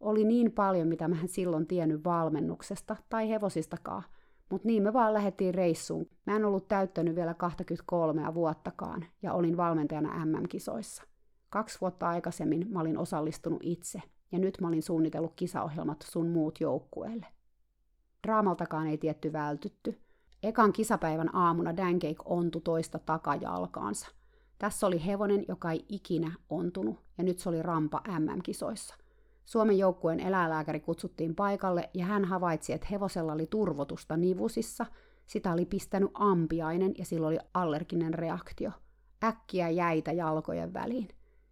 [0.00, 4.02] Oli niin paljon, mitä mä en silloin tiennyt valmennuksesta tai hevosistakaan,
[4.50, 6.06] mutta niin me vaan lähdettiin reissuun.
[6.26, 11.02] Mä en ollut täyttänyt vielä 23 vuottakaan ja olin valmentajana MM-kisoissa.
[11.50, 14.02] Kaksi vuotta aikaisemmin mä olin osallistunut itse,
[14.32, 17.26] ja nyt mä olin suunnitellut kisaohjelmat sun muut joukkueelle.
[18.26, 20.00] Draamaltakaan ei tietty vältytty.
[20.42, 24.08] Ekan kisapäivän aamuna Dancake ontu toista takajalkaansa.
[24.58, 28.94] Tässä oli hevonen, joka ei ikinä ontunut, ja nyt se oli rampa MM-kisoissa.
[29.44, 34.86] Suomen joukkueen eläinlääkäri kutsuttiin paikalle, ja hän havaitsi, että hevosella oli turvotusta nivusissa,
[35.26, 38.70] sitä oli pistänyt ampiainen ja sillä oli allerginen reaktio.
[39.24, 41.08] Äkkiä jäitä jalkojen väliin.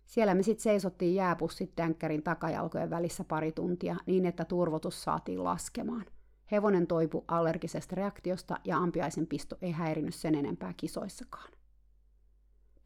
[0.07, 6.05] Siellä me sitten seisottiin jääpussit tänkkärin takajalkojen välissä pari tuntia niin, että turvotus saatiin laskemaan.
[6.53, 11.53] Hevonen toipu allergisesta reaktiosta ja ampiaisen pisto ei häirinyt sen enempää kisoissakaan.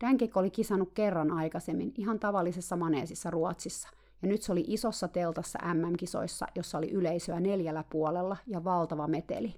[0.00, 3.88] Dankek oli kisannut kerran aikaisemmin ihan tavallisessa maneesissa Ruotsissa,
[4.22, 9.54] ja nyt se oli isossa teltassa MM-kisoissa, jossa oli yleisöä neljällä puolella ja valtava meteli.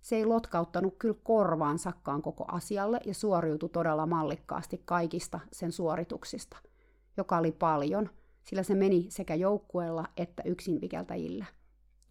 [0.00, 6.56] Se ei lotkauttanut kyllä korvaan sakkaan koko asialle ja suoriutui todella mallikkaasti kaikista sen suorituksista–
[7.16, 8.10] joka oli paljon,
[8.44, 11.44] sillä se meni sekä joukkueella että yksinvikeltäjillä.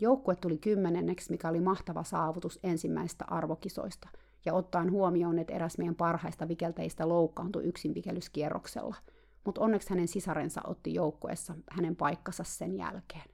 [0.01, 4.09] Joukkue tuli kymmenenneksi, mikä oli mahtava saavutus ensimmäistä arvokisoista,
[4.45, 8.95] ja ottaen huomioon, että eräs meidän parhaista vikeltäjistä loukkaantui yksinvikelyskierroksella,
[9.45, 13.29] mutta onneksi hänen sisarensa otti joukkueessa hänen paikkansa sen jälkeen.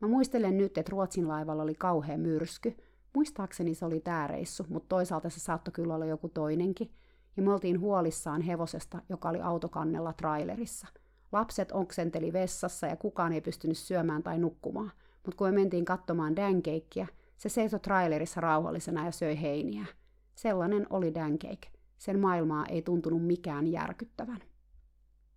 [0.00, 2.76] Mä muistelen nyt, että Ruotsin laivalla oli kauhea myrsky.
[3.14, 6.90] Muistaakseni se oli tämä reissu, mutta toisaalta se saattoi kyllä olla joku toinenkin–
[7.38, 10.86] ja me oltiin huolissaan hevosesta, joka oli autokannella trailerissa.
[11.32, 14.92] Lapset oksenteli vessassa ja kukaan ei pystynyt syömään tai nukkumaan,
[15.24, 19.86] mutta kun me mentiin katsomaan Dancakeä, se seisoi trailerissa rauhallisena ja söi heiniä.
[20.34, 21.68] Sellainen oli Dancake.
[21.98, 24.38] Sen maailmaa ei tuntunut mikään järkyttävän.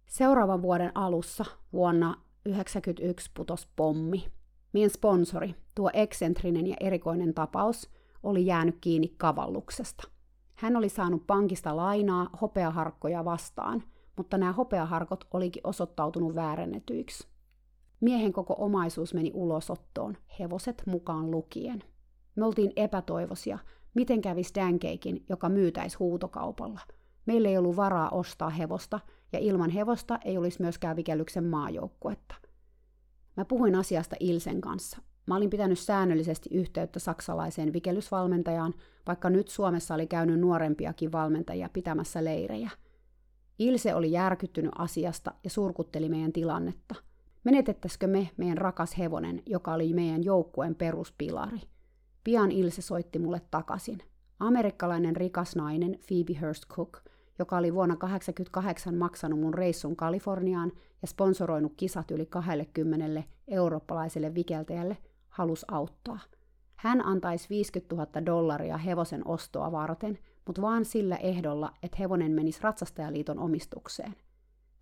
[0.07, 4.25] Seuraavan vuoden alussa, vuonna 1991, putos pommi.
[4.73, 7.89] Meidän sponsori, tuo eksentrinen ja erikoinen tapaus,
[8.23, 10.03] oli jäänyt kiinni kavalluksesta–
[10.61, 13.83] hän oli saanut pankista lainaa hopeaharkkoja vastaan,
[14.17, 17.27] mutta nämä hopeaharkot olikin osoittautunut väärennetyiksi.
[18.01, 21.83] Miehen koko omaisuus meni ulosottoon, hevoset mukaan lukien.
[22.35, 23.59] Me oltiin epätoivoisia,
[23.93, 26.79] miten kävisi Dankeikin, joka myytäisi huutokaupalla.
[27.25, 28.99] Meillä ei ollut varaa ostaa hevosta,
[29.33, 32.35] ja ilman hevosta ei olisi myöskään vikellyksen maajoukkuetta.
[33.37, 34.97] Mä puhuin asiasta Ilsen kanssa.
[35.27, 38.73] Mä olin pitänyt säännöllisesti yhteyttä saksalaiseen vikellysvalmentajaan,
[39.07, 42.69] vaikka nyt Suomessa oli käynyt nuorempiakin valmentajia pitämässä leirejä.
[43.59, 46.95] Ilse oli järkyttynyt asiasta ja surkutteli meidän tilannetta.
[47.43, 51.59] Menetettäisikö me meidän rakas hevonen, joka oli meidän joukkueen peruspilari?
[52.23, 53.97] Pian Ilse soitti mulle takaisin.
[54.39, 56.97] Amerikkalainen rikas nainen Phoebe Hurst Cook,
[57.39, 64.97] joka oli vuonna 1988 maksanut mun reissun Kaliforniaan ja sponsoroinut kisat yli 20 eurooppalaiselle vikeltäjälle–
[65.31, 66.19] halusi auttaa.
[66.75, 72.59] Hän antaisi 50 000 dollaria hevosen ostoa varten, mutta vaan sillä ehdolla, että hevonen menisi
[72.61, 74.15] Ratsastajaliiton omistukseen.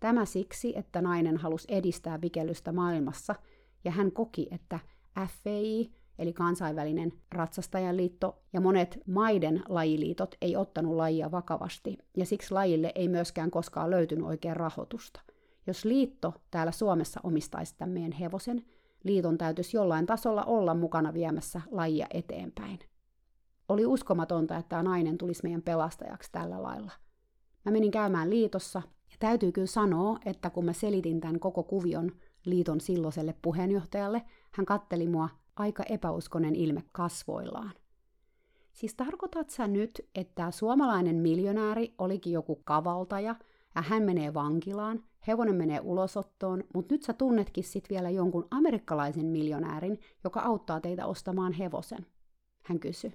[0.00, 3.34] Tämä siksi, että nainen halusi edistää vikellystä maailmassa,
[3.84, 4.78] ja hän koki, että
[5.26, 12.92] FVI, eli kansainvälinen ratsastajaliitto, ja monet maiden lajiliitot ei ottanut lajia vakavasti, ja siksi lajille
[12.94, 15.20] ei myöskään koskaan löytynyt oikein rahoitusta.
[15.66, 18.64] Jos liitto täällä Suomessa omistaisi tämän meidän hevosen,
[19.04, 22.78] liiton täytyisi jollain tasolla olla mukana viemässä lajia eteenpäin.
[23.68, 26.92] Oli uskomatonta, että tämä nainen tulisi meidän pelastajaksi tällä lailla.
[27.64, 32.12] Mä menin käymään liitossa, ja täytyy kyllä sanoa, että kun mä selitin tämän koko kuvion
[32.44, 37.72] liiton silloiselle puheenjohtajalle, hän katteli mua aika epäuskonen ilme kasvoillaan.
[38.72, 43.34] Siis tarkoitat sä nyt, että suomalainen miljonääri olikin joku kavaltaja
[43.74, 49.26] ja hän menee vankilaan, hevonen menee ulosottoon, mutta nyt sä tunnetkin sit vielä jonkun amerikkalaisen
[49.26, 52.06] miljonäärin, joka auttaa teitä ostamaan hevosen?
[52.62, 53.14] Hän kysyi.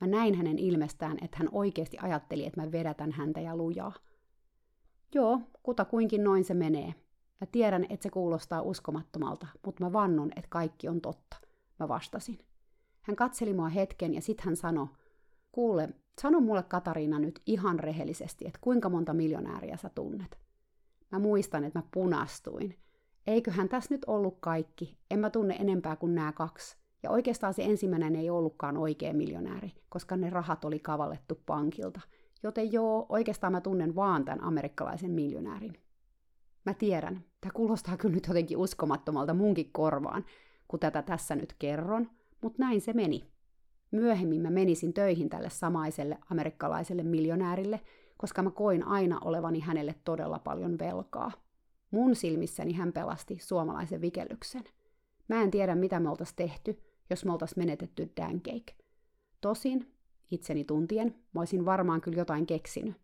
[0.00, 3.92] Mä näin hänen ilmestään, että hän oikeasti ajatteli, että mä vedätän häntä ja lujaa.
[5.16, 6.94] Joo, kutakuinkin noin se menee.
[7.40, 11.36] Mä tiedän, että se kuulostaa uskomattomalta, mutta mä vannon, että kaikki on totta.
[11.78, 12.38] Mä vastasin.
[13.02, 14.86] Hän katseli mua hetken ja sitten hän sanoi,
[15.52, 15.88] kuule,
[16.20, 20.38] sano mulle Katariina nyt ihan rehellisesti, että kuinka monta miljonääriä sä tunnet.
[21.12, 22.78] Mä muistan, että mä punastuin.
[23.26, 24.98] Eiköhän tässä nyt ollut kaikki.
[25.10, 26.76] En mä tunne enempää kuin nämä kaksi.
[27.02, 32.00] Ja oikeastaan se ensimmäinen ei ollutkaan oikea miljonääri, koska ne rahat oli kavallettu pankilta.
[32.42, 35.78] Joten joo, oikeastaan mä tunnen vaan tämän amerikkalaisen miljonäärin.
[36.66, 40.24] Mä tiedän, tämä kuulostaa kyllä nyt jotenkin uskomattomalta munkin korvaan,
[40.68, 42.10] kun tätä tässä nyt kerron,
[42.42, 43.30] mutta näin se meni.
[43.90, 47.80] Myöhemmin mä menisin töihin tälle samaiselle amerikkalaiselle miljonäärille,
[48.16, 51.32] koska mä koin aina olevani hänelle todella paljon velkaa.
[51.90, 54.64] Mun silmissäni hän pelasti suomalaisen vikellyksen.
[55.28, 58.74] Mä en tiedä, mitä me oltais tehty, jos me oltais menetetty Dan Cake.
[59.40, 59.95] Tosin,
[60.30, 62.96] itseni tuntien, mä olisin varmaan kyllä jotain keksinyt.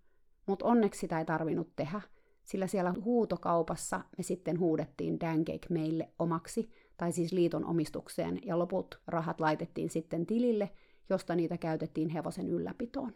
[0.47, 2.01] Mutta onneksi sitä ei tarvinnut tehdä,
[2.45, 8.59] sillä siellä huutokaupassa me sitten huudettiin Dan Cake meille omaksi, tai siis liiton omistukseen, ja
[8.59, 10.71] loput rahat laitettiin sitten tilille,
[11.11, 13.13] josta niitä käytettiin hevosen ylläpitoon.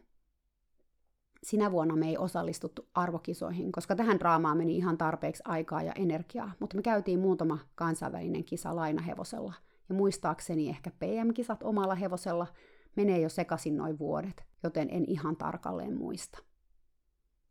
[1.42, 6.52] Sinä vuonna me ei osallistuttu arvokisoihin, koska tähän draamaan meni ihan tarpeeksi aikaa ja energiaa,
[6.60, 9.54] mutta me käytiin muutama kansainvälinen kisa lainahevosella.
[9.88, 12.46] Ja muistaakseni ehkä PM-kisat omalla hevosella
[12.96, 16.38] menee jo sekaisin noin vuodet, joten en ihan tarkalleen muista.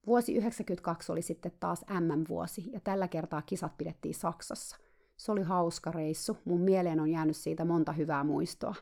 [0.08, 4.78] Vuosi 1992 oli sitten taas MM-vuosi, ja tällä kertaa kisat pidettiin Saksassa.
[5.18, 8.76] Se oli hauska reissu, mun mieleen on jäänyt siitä monta hyvää muistoa.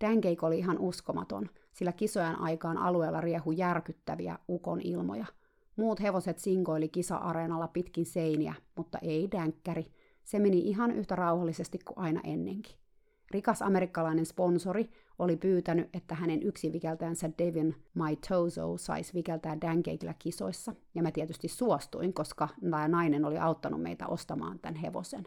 [0.00, 5.26] Dankeik oli ihan uskomaton, sillä kisojen aikaan alueella riehu järkyttäviä ukon ilmoja.
[5.76, 9.92] Muut hevoset sinkoili kisa-areenalla pitkin seiniä, mutta ei dänkkäri.
[10.24, 12.79] Se meni ihan yhtä rauhallisesti kuin aina ennenkin.
[13.30, 21.02] Rikas amerikkalainen sponsori oli pyytänyt, että hänen yksivikeltäjänsä Devin Maitozo saisi vikeltää Dankeikillä kisoissa, ja
[21.02, 25.24] mä tietysti suostuin, koska tämä nainen oli auttanut meitä ostamaan tämän hevosen.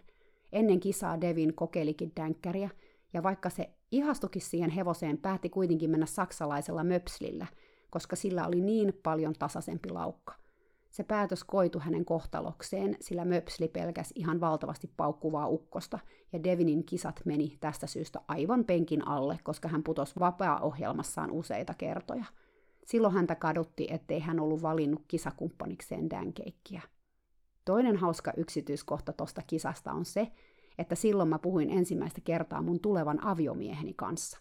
[0.51, 2.69] Ennen kisaa Devin kokeilikin dänkkäriä,
[3.13, 7.47] ja vaikka se ihastukin siihen hevoseen, päätti kuitenkin mennä saksalaisella möpslillä,
[7.89, 10.42] koska sillä oli niin paljon tasaisempi laukka.
[10.93, 15.99] Se päätös koitu hänen kohtalokseen, sillä möpsli pelkäs ihan valtavasti paukkuvaa ukkosta,
[16.33, 22.25] ja Devinin kisat meni tästä syystä aivan penkin alle, koska hän putosi vapaa-ohjelmassaan useita kertoja.
[22.85, 26.81] Silloin häntä kadutti, ettei hän ollut valinnut kisakumppanikseen Dankeikkiä.
[27.65, 30.31] Toinen hauska yksityiskohta tuosta kisasta on se,
[30.77, 34.39] että silloin mä puhuin ensimmäistä kertaa mun tulevan aviomieheni kanssa.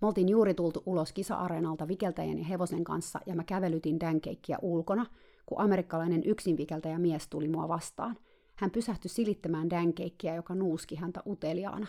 [0.00, 5.06] Me oltiin juuri tultu ulos kisa-areenalta vikeltäjän ja hevosen kanssa ja mä kävelytin Dankeikkiä ulkona,
[5.46, 8.16] kun amerikkalainen yksinvikeltäjä mies tuli mua vastaan.
[8.56, 11.86] Hän pysähtyi silittämään Dankeikkiä, joka nuuski häntä uteliaana.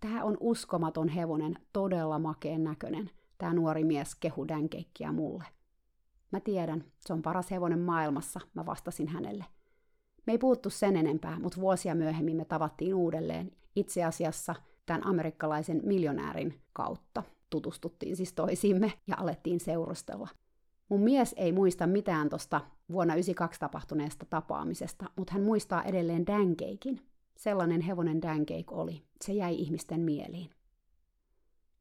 [0.00, 3.10] Tämä on uskomaton hevonen, todella makeen näköinen.
[3.38, 5.44] Tämä nuori mies kehu Dankeikkiä mulle.
[6.32, 9.44] Mä tiedän, se on paras hevonen maailmassa, mä vastasin hänelle.
[10.26, 13.52] Me ei puhuttu sen enempää, mutta vuosia myöhemmin me tavattiin uudelleen.
[13.76, 14.54] Itse asiassa
[14.86, 20.28] tämän amerikkalaisen miljonäärin kautta tutustuttiin siis toisiimme ja alettiin seurustella.
[20.88, 22.60] Mun mies ei muista mitään tuosta
[22.92, 27.00] vuonna 1992 tapahtuneesta tapaamisesta, mutta hän muistaa edelleen Dankeikin.
[27.36, 29.02] Sellainen hevonen Dankeik oli.
[29.24, 30.50] Se jäi ihmisten mieliin.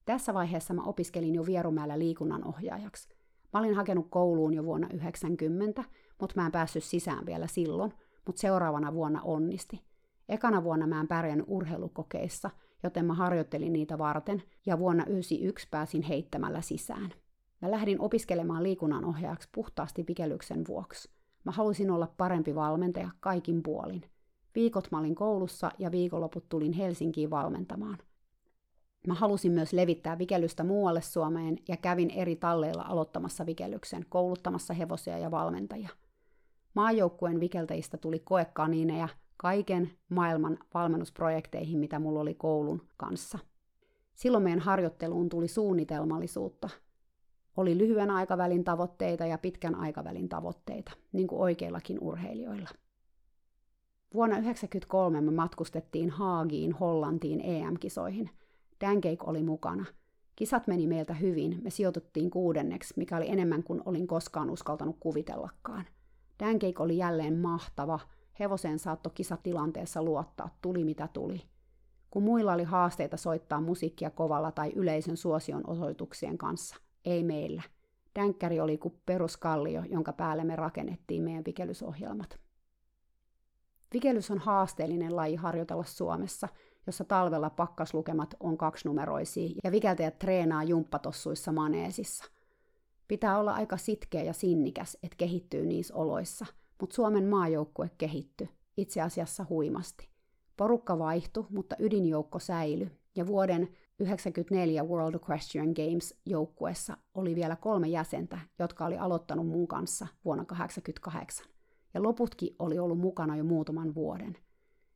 [0.06, 3.10] Tässä vaiheessa mä opiskelin jo Vierumäellä liikunnan ohjaajaksi.
[3.54, 5.84] Mä olin hakenut kouluun jo vuonna 90,
[6.22, 7.94] mutta mä en päässyt sisään vielä silloin,
[8.26, 9.82] mutta seuraavana vuonna onnisti.
[10.30, 12.50] Ekana vuonna mä en pärjännyt urheilukokeissa,
[12.84, 17.14] joten mä harjoittelin niitä varten, ja vuonna 1991 pääsin heittämällä sisään.
[17.62, 21.10] Mä lähdin opiskelemaan liikunnan ohjaajaksi puhtaasti vikelyksen vuoksi.
[21.44, 24.04] Mä halusin olla parempi valmentaja kaikin puolin.
[24.56, 27.98] Viikot mä olin koulussa ja viikonloput tulin Helsinkiin valmentamaan.
[29.08, 35.18] Mä halusin myös levittää vikelystä muualle Suomeen ja kävin eri talleilla aloittamassa vikelyksen, kouluttamassa hevosia
[35.18, 35.90] ja valmentajia.
[36.74, 43.40] Maajoukkueen vikeltäjistä tuli koekaniineja kaiken maailman valmennusprojekteihin, mitä mulla oli koulun kanssa.
[44.16, 46.70] Silloin meidän harjoitteluun tuli suunnitelmallisuutta–
[47.58, 52.70] oli lyhyen aikavälin tavoitteita ja pitkän aikavälin tavoitteita, niin kuin oikeillakin urheilijoilla.
[54.14, 58.30] Vuonna 1993 me matkustettiin Haagiin Hollantiin EM-kisoihin.
[58.82, 59.86] Dancake oli mukana.
[60.36, 65.86] Kisat meni meiltä hyvin, me sijoituttiin kuudenneksi, mikä oli enemmän kuin olin koskaan uskaltanut kuvitellakaan.
[66.40, 68.00] Dancake oli jälleen mahtava,
[68.40, 71.42] hevoseen saattoi kisatilanteessa luottaa, tuli mitä tuli.
[72.10, 76.76] Kun muilla oli haasteita soittaa musiikkia kovalla tai yleisön suosion osoituksien kanssa,
[77.06, 77.62] ei meillä.
[78.16, 82.40] Dänkkäri oli kuin peruskallio, jonka päälle me rakennettiin meidän vikelysohjelmat.
[83.94, 86.48] Vikelys on haasteellinen laji harjoitella Suomessa,
[86.88, 92.26] jossa talvella pakkaslukemat on kaksinumeroisia ja vikeltäjät treenaa jumppatossuissa maneesissa.
[93.08, 96.46] Pitää olla aika sitkeä ja sinnikäs, että kehittyy niissä oloissa,
[96.82, 100.08] mutta Suomen maajoukkue kehittyi, itse asiassa huimasti.
[100.58, 107.88] Porukka vaihtui, mutta ydinjoukko säilyi, ja vuoden 1994 World Equestrian Games joukkueessa oli vielä kolme
[107.88, 111.48] jäsentä, jotka oli aloittanut mun kanssa vuonna 1988
[111.94, 114.38] ja loputkin oli ollut mukana jo muutaman vuoden.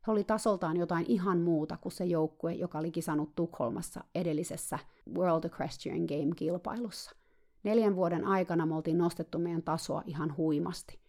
[0.08, 4.80] He oli tasoltaan jotain ihan muuta kuin se joukkue, joka oli kisannut Tukholmassa edellisessä
[5.16, 7.16] World Equestrian Game-kilpailussa.
[7.64, 11.00] Neljän vuoden aikana me oltiin nostettu meidän tasoa ihan huimasti.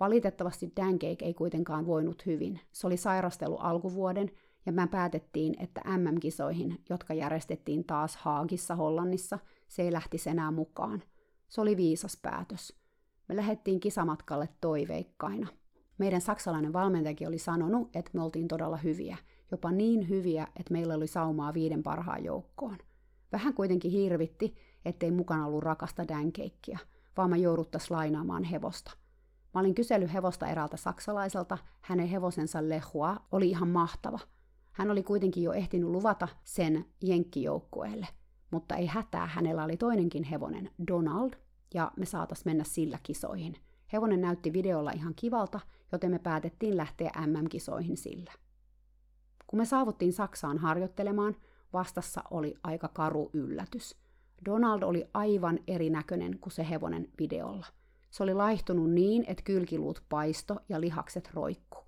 [0.00, 2.60] Valitettavasti Dancake ei kuitenkaan voinut hyvin.
[2.72, 4.30] Se oli sairastellut alkuvuoden
[4.66, 9.38] ja me päätettiin, että MM-kisoihin, jotka järjestettiin taas Haagissa Hollannissa,
[9.68, 11.02] se ei lähtisi enää mukaan.
[11.48, 12.76] Se oli viisas päätös.
[13.28, 15.46] Me lähdettiin kisamatkalle toiveikkaina.
[15.98, 19.16] Meidän saksalainen valmentajakin oli sanonut, että me oltiin todella hyviä,
[19.50, 22.78] jopa niin hyviä, että meillä oli saumaa viiden parhaan joukkoon.
[23.32, 24.54] Vähän kuitenkin hirvitti,
[24.84, 26.78] ettei mukana ollut rakasta dänkeikkiä,
[27.16, 28.90] vaan mä jouduttais lainaamaan hevosta.
[29.54, 34.18] Mä olin kysellyt hevosta eräältä saksalaiselta, hänen hevosensa Lehua oli ihan mahtava.
[34.74, 38.06] Hän oli kuitenkin jo ehtinyt luvata sen jenkkijoukkueelle,
[38.50, 41.32] mutta ei hätää, hänellä oli toinenkin hevonen, Donald,
[41.74, 43.56] ja me saatas mennä sillä kisoihin.
[43.92, 45.60] Hevonen näytti videolla ihan kivalta,
[45.92, 48.32] joten me päätettiin lähteä MM-kisoihin sillä.
[49.46, 51.36] Kun me saavuttiin Saksaan harjoittelemaan,
[51.72, 53.96] vastassa oli aika karu yllätys.
[54.44, 57.66] Donald oli aivan erinäköinen kuin se hevonen videolla.
[58.10, 61.83] Se oli laihtunut niin, että kylkiluut paisto ja lihakset roikku.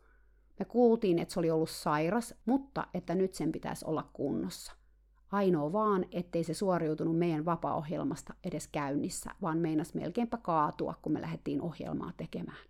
[0.58, 4.72] Me kuultiin, että se oli ollut sairas, mutta että nyt sen pitäisi olla kunnossa–
[5.32, 11.20] Ainoa vaan, ettei se suoriutunut meidän vapaa-ohjelmasta edes käynnissä, vaan meinas melkeinpä kaatua, kun me
[11.20, 12.66] lähdettiin ohjelmaa tekemään.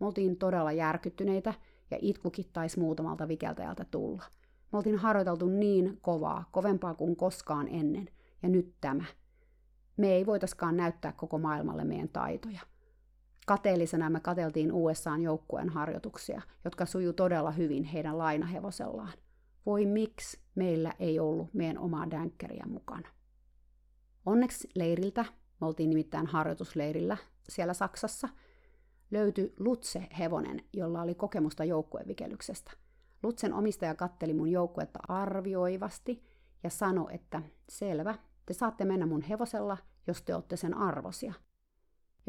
[0.00, 1.54] Me oltiin todella järkyttyneitä
[1.90, 4.22] ja itkukin taisi muutamalta vikeltäjältä tulla.
[4.72, 8.08] Me oltiin harjoiteltu niin kovaa, kovempaa kuin koskaan ennen,
[8.42, 9.04] ja nyt tämä.
[9.96, 12.60] Me ei voitaskaan näyttää koko maailmalle meidän taitoja.
[13.46, 19.12] Kateellisena me kateltiin USAn joukkueen harjoituksia, jotka suju todella hyvin heidän lainahevosellaan.
[19.66, 23.08] Voi miksi meillä ei ollut meidän omaa dänkkäriä mukana.
[24.26, 25.24] Onneksi leiriltä,
[25.60, 27.16] me oltiin nimittäin harjoitusleirillä
[27.48, 28.28] siellä Saksassa,
[29.10, 32.72] löytyi Lutse-hevonen, jolla oli kokemusta joukkuevikelyksestä.
[33.22, 36.22] Lutsen omistaja katteli mun joukkuetta arvioivasti
[36.62, 38.14] ja sanoi, että selvä,
[38.46, 39.76] te saatte mennä mun hevosella,
[40.06, 41.34] jos te olette sen arvosia.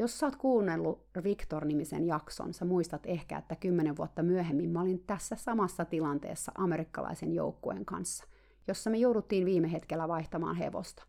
[0.00, 5.04] Jos sä oot kuunnellut Victor-nimisen jakson, sä muistat ehkä, että kymmenen vuotta myöhemmin mä olin
[5.06, 8.24] tässä samassa tilanteessa amerikkalaisen joukkueen kanssa,
[8.68, 11.02] jossa me jouduttiin viime hetkellä vaihtamaan hevosta.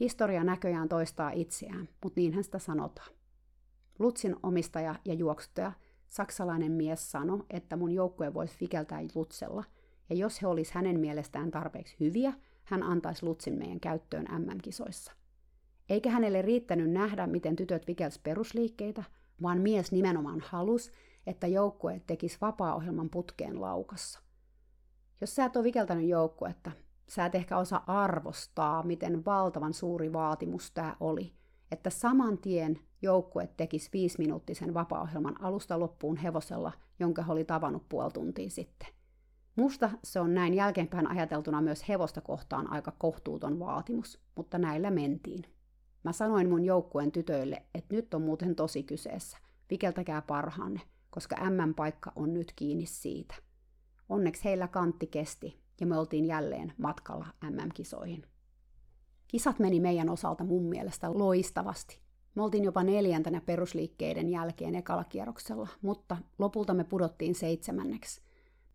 [0.00, 3.10] Historia näköjään toistaa itseään, mutta niinhän sitä sanotaan.
[3.98, 5.72] Lutsin omistaja ja juoksuttaja,
[6.08, 9.64] saksalainen mies, sanoi, että mun joukkue voisi fikeltää Lutsella,
[10.10, 12.32] ja jos he olisi hänen mielestään tarpeeksi hyviä,
[12.64, 15.12] hän antaisi Lutsin meidän käyttöön MM-kisoissa.
[15.88, 19.04] Eikä hänelle riittänyt nähdä, miten tytöt vikels perusliikkeitä,
[19.42, 20.92] vaan mies nimenomaan halus,
[21.26, 24.20] että joukkue tekisi vapaa-ohjelman putkeen laukassa.
[25.20, 26.70] Jos sä et ole vikeltänyt joukkuetta,
[27.08, 31.32] sä et ehkä osaa arvostaa, miten valtavan suuri vaatimus tämä oli,
[31.70, 38.10] että saman tien joukkue tekisi viisiminuuttisen vapaa-ohjelman alusta loppuun hevosella, jonka he oli tavannut puoli
[38.10, 38.88] tuntia sitten.
[39.56, 45.44] Musta se on näin jälkeenpäin ajateltuna myös hevosta kohtaan aika kohtuuton vaatimus, mutta näillä mentiin.
[46.04, 49.38] Mä sanoin mun joukkueen tytöille, että nyt on muuten tosi kyseessä.
[49.70, 50.80] Vikeltäkää parhaanne,
[51.10, 53.34] koska M-paikka on nyt kiinni siitä.
[54.08, 58.26] Onneksi heillä kantti kesti ja me oltiin jälleen matkalla MM-kisoihin.
[59.28, 62.00] Kisat meni meidän osalta mun mielestä loistavasti.
[62.34, 68.22] Me oltiin jopa neljäntenä perusliikkeiden jälkeen ekalla kierroksella, mutta lopulta me pudottiin seitsemänneksi.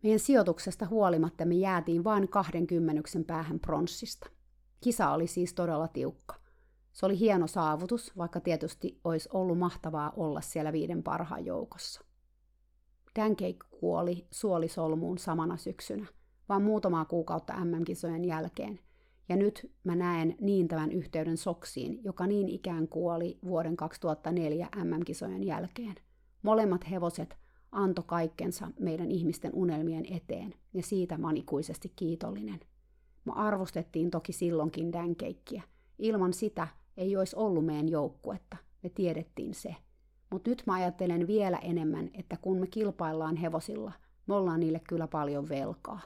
[0.02, 4.30] Meidän sijoituksesta huolimatta me jäätiin vain kahden kymmenyksen päähän pronssista.
[4.80, 6.34] Kisa oli siis todella tiukka–
[6.92, 12.04] se oli hieno saavutus, vaikka tietysti olisi ollut mahtavaa olla siellä viiden parhaan joukossa.
[13.18, 16.06] Dancake kuoli suolisolmuun samana syksynä,
[16.48, 18.80] vaan muutamaa kuukautta MM-kisojen jälkeen,
[19.28, 25.44] ja nyt mä näen niin tämän yhteyden Soksiin, joka niin ikään kuoli vuoden 2004 MM-kisojen
[25.44, 25.94] jälkeen.
[26.42, 27.36] Molemmat hevoset
[27.72, 32.60] antoi kaikkensa meidän ihmisten unelmien eteen, ja siitä mä ikuisesti kiitollinen.
[33.24, 35.62] Mä arvostettiin toki silloinkin dänkeikkiä.
[35.98, 38.56] Ilman sitä ei olisi ollut meidän joukkuetta.
[38.82, 39.76] Me tiedettiin se.
[40.30, 43.92] Mutta nyt mä ajattelen vielä enemmän, että kun me kilpaillaan hevosilla,
[44.26, 46.00] me ollaan niille kyllä paljon velkaa.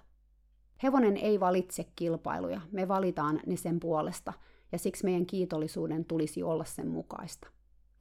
[0.83, 4.33] Hevonen ei valitse kilpailuja, me valitaan ne sen puolesta,
[4.73, 7.49] ja siksi meidän kiitollisuuden tulisi olla sen mukaista.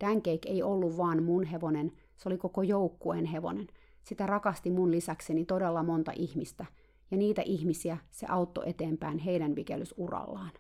[0.05, 3.67] Dancake ei ollut vaan mun hevonen, se oli koko joukkueen hevonen.
[4.03, 6.65] Sitä rakasti mun lisäkseni todella monta ihmistä,
[7.11, 10.51] ja niitä ihmisiä se auttoi eteenpäin heidän vikelysurallaan.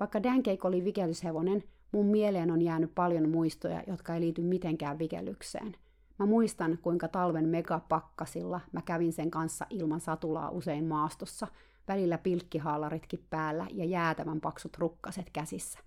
[0.00, 5.76] Vaikka Dancake oli vikellyshevonen, mun mieleen on jäänyt paljon muistoja, jotka ei liity mitenkään vikellykseen.
[6.18, 11.46] Mä muistan, kuinka talven megapakkasilla mä kävin sen kanssa ilman satulaa usein maastossa,
[11.88, 15.78] välillä pilkkihaalaritkin päällä ja jäätävän paksut rukkaset käsissä.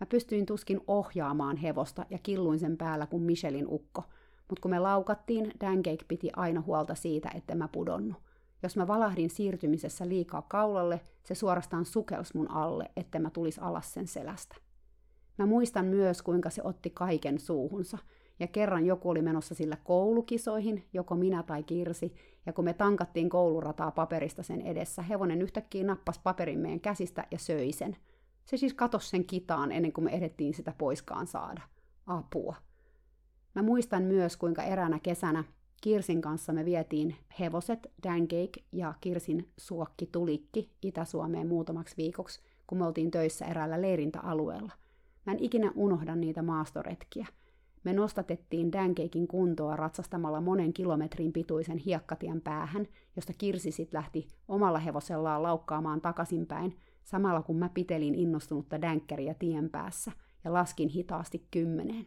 [0.00, 4.04] Mä pystyin tuskin ohjaamaan hevosta ja killuin sen päällä kuin Michelin ukko,
[4.48, 8.14] mutta kun me laukattiin, Dancake piti aina huolta siitä, että mä pudonnu.
[8.62, 13.94] Jos mä valahdin siirtymisessä liikaa kaulalle, se suorastaan sukels mun alle, että mä tulis alas
[13.94, 14.56] sen selästä.
[15.38, 17.98] Mä muistan myös, kuinka se otti kaiken suuhunsa–
[18.40, 22.14] ja kerran joku oli menossa sillä koulukisoihin, joko minä tai Kirsi,
[22.46, 27.38] ja kun me tankattiin koulurataa paperista sen edessä, hevonen yhtäkkiä nappasi paperin meidän käsistä ja
[27.38, 27.96] söi sen.
[28.44, 31.60] Se siis katosi sen kitaan ennen kuin me ehdettiin sitä poiskaan saada.
[32.06, 32.56] Apua.
[33.54, 35.44] Mä muistan myös, kuinka eräänä kesänä
[35.80, 42.86] Kirsin kanssa me vietiin hevoset, Dancake ja Kirsin suokki Tulikki Itä-Suomeen muutamaksi viikoksi, kun me
[42.86, 44.72] oltiin töissä eräällä leirintäalueella.
[45.26, 47.26] Mä en ikinä unohda niitä maastoretkiä–
[47.84, 54.78] me nostatettiin Dankeikin kuntoa ratsastamalla monen kilometrin pituisen hiekkatien päähän, josta Kirsi sit lähti omalla
[54.78, 60.12] hevosellaan laukkaamaan takaisinpäin, samalla kun mä pitelin innostunutta dänkkäriä tien päässä
[60.44, 62.06] ja laskin hitaasti kymmeneen.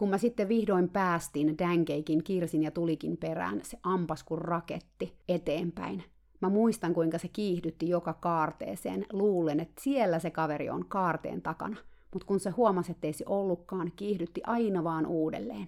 [0.00, 6.04] Kun mä sitten vihdoin päästin Dankeikin, Kirsin ja Tulikin perään, se ampas kuin raketti eteenpäin.
[6.40, 9.06] Mä muistan, kuinka se kiihdytti joka kaarteeseen.
[9.12, 11.76] Luulen, että siellä se kaveri on kaarteen takana–
[12.12, 15.66] mutta kun se huomasi, ettei se ollutkaan, kiihdytti aina vaan uudelleen.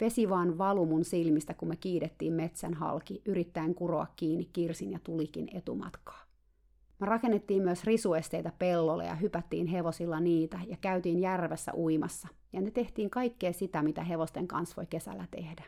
[0.00, 4.98] Vesi vaan valu mun silmistä, kun me kiidettiin metsän halki, yrittäen kuroa kiinni kirsin ja
[5.04, 6.23] tulikin etumatkaa.
[6.98, 12.28] Me rakennettiin myös risuesteitä pellolle ja hypättiin hevosilla niitä ja käytiin järvessä uimassa.
[12.52, 15.64] Ja ne tehtiin kaikkea sitä, mitä hevosten kanssa voi kesällä tehdä.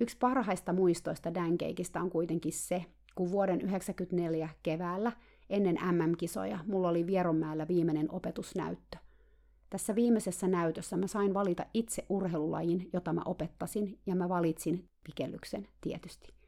[0.00, 2.84] Yksi parhaista muistoista Dankeikista on kuitenkin se,
[3.14, 5.12] kun vuoden 1994 keväällä–
[5.52, 8.98] ennen MM-kisoja mulla oli Vieronmäellä viimeinen opetusnäyttö.
[9.70, 15.68] Tässä viimeisessä näytössä mä sain valita itse urheilulajin, jota mä opettasin, ja mä valitsin pikellyksen
[15.80, 16.41] tietysti.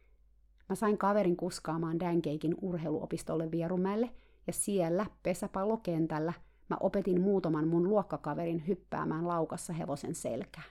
[0.69, 4.11] Mä sain kaverin kuskaamaan Dankeikin urheiluopistolle Vierumäelle,
[4.47, 6.33] ja siellä pesäpallokentällä
[6.69, 10.67] mä opetin muutaman mun luokkakaverin hyppäämään laukassa hevosen selkään.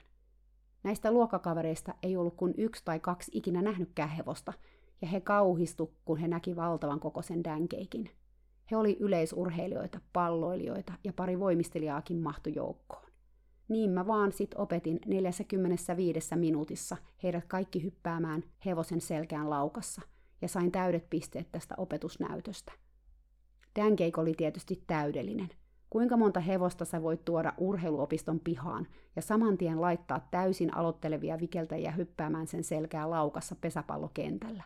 [0.82, 4.52] Näistä luokkakavereista ei ollut kuin yksi tai kaksi ikinä nähnytkään hevosta,
[5.02, 8.10] ja he kauhistu, kun he näki valtavan kokoisen Dankeikin–
[8.70, 13.04] he oli yleisurheilijoita, palloilijoita ja pari voimistelijaakin mahtu joukkoon.
[13.68, 20.02] Niin mä vaan sit opetin 45 minuutissa heidät kaikki hyppäämään hevosen selkään laukassa
[20.42, 22.72] ja sain täydet pisteet tästä opetusnäytöstä.
[23.76, 25.48] Dankeik oli tietysti täydellinen.
[25.90, 28.86] Kuinka monta hevosta sä voit tuoda urheiluopiston pihaan
[29.16, 34.64] ja saman tien laittaa täysin aloittelevia vikeltäjiä hyppäämään sen selkää laukassa pesäpallokentällä?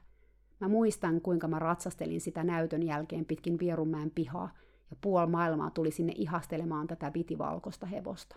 [0.60, 4.50] Mä muistan, kuinka mä ratsastelin sitä näytön jälkeen pitkin Vierunmäen pihaa,
[4.90, 8.36] ja puol maailmaa tuli sinne ihastelemaan tätä vitivalkoista hevosta.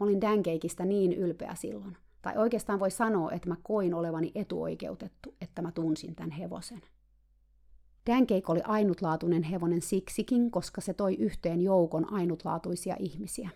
[0.00, 1.96] Mä olin Dankeikistä niin ylpeä silloin.
[2.22, 6.82] Tai oikeastaan voi sanoa, että mä koin olevani etuoikeutettu, että mä tunsin tämän hevosen.
[8.06, 13.50] Dankeik oli ainutlaatuinen hevonen siksikin, koska se toi yhteen joukon ainutlaatuisia ihmisiä.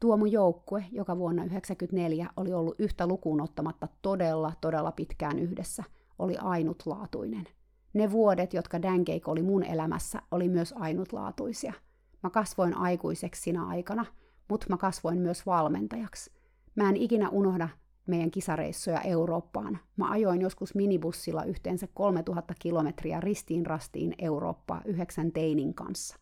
[0.00, 5.84] Tuo mun joukkue, joka vuonna 1994 oli ollut yhtä lukuun ottamatta todella, todella pitkään yhdessä–
[6.18, 7.44] oli ainutlaatuinen.
[7.92, 11.72] Ne vuodet, jotka Dankeik oli mun elämässä, oli myös ainutlaatuisia.
[12.22, 14.06] Mä kasvoin aikuiseksi sinä aikana,
[14.48, 16.32] mutta mä kasvoin myös valmentajaksi.
[16.74, 17.68] Mä en ikinä unohda
[18.06, 19.78] meidän kisareissuja Eurooppaan.
[19.96, 26.16] Mä ajoin joskus minibussilla yhteensä 3000 kilometriä ristiin rastiin Eurooppaa yhdeksän teinin kanssa.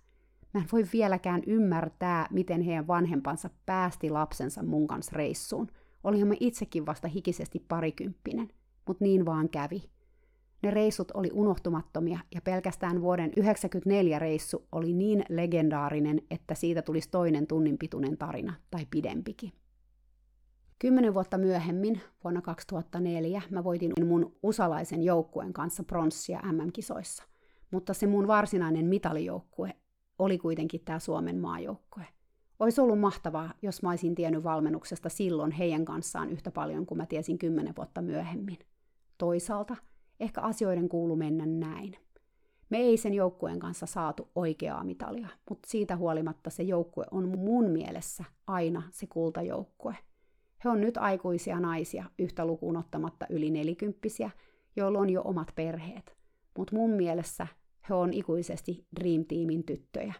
[0.54, 5.68] Mä en voi vieläkään ymmärtää, miten heidän vanhempansa päästi lapsensa mun kanssa reissuun.
[6.04, 8.48] Olihan mä itsekin vasta hikisesti parikymppinen–
[8.86, 9.82] mutta niin vaan kävi.
[10.64, 17.10] Ne reissut oli unohtumattomia ja pelkästään vuoden 1994 reissu oli niin legendaarinen, että siitä tulisi
[17.10, 19.52] toinen tunnin pituinen tarina tai pidempikin.
[20.78, 27.24] Kymmenen vuotta myöhemmin, vuonna 2004, mä voitin mun usalaisen joukkueen kanssa pronssia MM-kisoissa.
[27.70, 29.70] Mutta se mun varsinainen mitalijoukkue
[30.18, 32.06] oli kuitenkin tämä Suomen maajoukkue.
[32.58, 37.06] Olisi ollut mahtavaa, jos mä olisin tiennyt valmennuksesta silloin heidän kanssaan yhtä paljon kuin mä
[37.06, 38.58] tiesin kymmenen vuotta myöhemmin.
[39.18, 39.76] Toisaalta
[40.20, 41.96] ehkä asioiden kuulu mennä näin.
[42.70, 47.70] Me ei sen joukkueen kanssa saatu oikeaa mitalia, mutta siitä huolimatta se joukkue on mun
[47.70, 49.96] mielessä aina se kultajoukkue.
[50.64, 54.30] He on nyt aikuisia naisia, yhtä lukuun ottamatta yli nelikymppisiä,
[54.76, 56.16] joilla on jo omat perheet.
[56.58, 57.46] Mutta mun mielessä
[57.88, 60.14] he on ikuisesti Dream Teamin tyttöjä.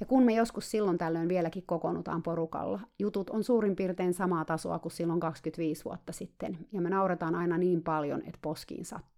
[0.00, 4.78] Ja kun me joskus silloin tällöin vieläkin kokoonnutaan porukalla, jutut on suurin piirtein samaa tasoa
[4.78, 9.11] kuin silloin 25 vuotta sitten, ja me nauretaan aina niin paljon, että poskiin sattuu.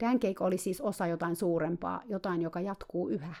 [0.00, 3.34] Dancake oli siis osa jotain suurempaa, jotain, joka jatkuu yhä.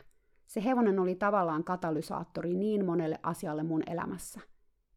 [0.46, 4.40] Se hevonen oli tavallaan katalysaattori niin monelle asialle mun elämässä.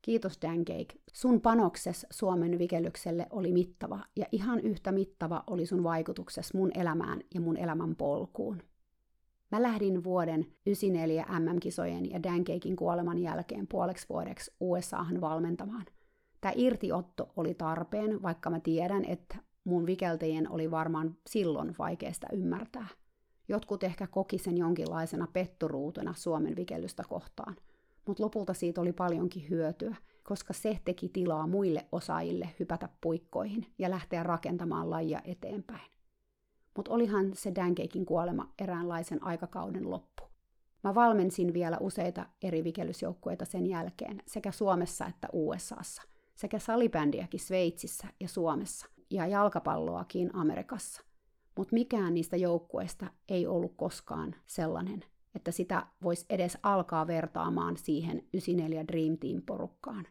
[0.01, 0.99] Kiitos Dancake.
[1.13, 7.19] Sun panokses Suomen vikellykselle oli mittava, ja ihan yhtä mittava oli sun vaikutukses mun elämään
[7.33, 8.63] ja mun elämän polkuun.
[9.51, 15.85] Mä lähdin vuoden 94 MM-kisojen ja Dancakein kuoleman jälkeen puoleksi vuodeksi USAhan valmentamaan.
[16.41, 19.37] Tämä irtiotto oli tarpeen, vaikka mä tiedän, että
[19.69, 22.87] mun vikeltäjien oli varmaan silloin vaikeasta ymmärtää.
[23.47, 27.55] Jotkut ehkä koki sen jonkinlaisena petturuutena Suomen vikellystä kohtaan,
[28.07, 33.89] mutta lopulta siitä oli paljonkin hyötyä, koska se teki tilaa muille osaajille hypätä puikkoihin ja
[33.89, 35.91] lähteä rakentamaan lajia eteenpäin.
[36.75, 40.23] Mutta olihan se Dankeikin kuolema eräänlaisen aikakauden loppu.
[40.83, 46.01] Mä valmensin vielä useita eri vikellysjoukkueita sen jälkeen, sekä Suomessa että USAssa,
[46.35, 51.03] sekä salibändiäkin Sveitsissä ja Suomessa, ja jalkapalloakin Amerikassa.
[51.57, 55.05] Mutta mikään niistä joukkueista ei ollut koskaan sellainen,
[55.35, 60.05] että sitä voisi edes alkaa vertaamaan siihen 94 Dream Team-porukkaan.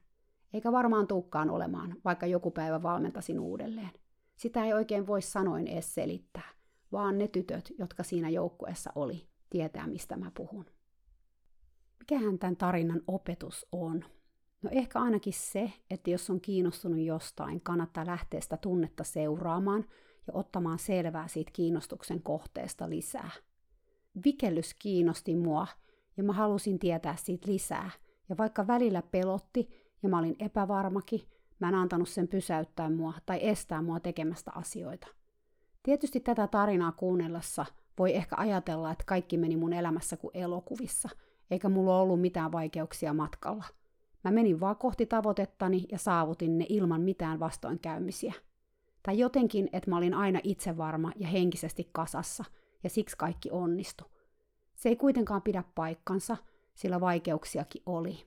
[0.53, 3.91] Eikä varmaan tukkaan olemaan, vaikka joku päivä valmentasin uudelleen.
[4.37, 6.49] Sitä ei oikein voi sanoin edes selittää,
[6.93, 10.67] vaan ne tytöt, jotka siinä joukkueessa oli, tietää mistä mä puhun.
[11.99, 14.05] Mikähän tämän tarinan opetus on?
[14.63, 19.85] No ehkä ainakin se, että jos on kiinnostunut jostain, kannattaa lähteä sitä tunnetta seuraamaan
[20.27, 23.31] ja ottamaan selvää siitä kiinnostuksen kohteesta lisää.
[24.25, 25.67] Vikellys kiinnosti mua
[26.17, 27.91] ja mä halusin tietää siitä lisää.
[28.29, 29.69] Ja vaikka välillä pelotti
[30.03, 31.21] ja mä olin epävarmakin,
[31.59, 35.07] mä en antanut sen pysäyttää mua tai estää mua tekemästä asioita.
[35.83, 37.67] Tietysti tätä tarinaa kuunnellessa
[37.99, 41.09] voi ehkä ajatella, että kaikki meni mun elämässä kuin elokuvissa,
[41.51, 43.65] eikä mulla ollut mitään vaikeuksia matkalla–
[44.29, 48.35] Mä menin vaan kohti tavoitettani ja saavutin ne ilman mitään vastoinkäymisiä.
[49.03, 52.45] Tai jotenkin, että mä olin aina itsevarma ja henkisesti kasassa,
[52.83, 54.05] ja siksi kaikki onnistu.
[54.75, 56.37] Se ei kuitenkaan pidä paikkansa,
[56.75, 58.19] sillä vaikeuksiakin oli.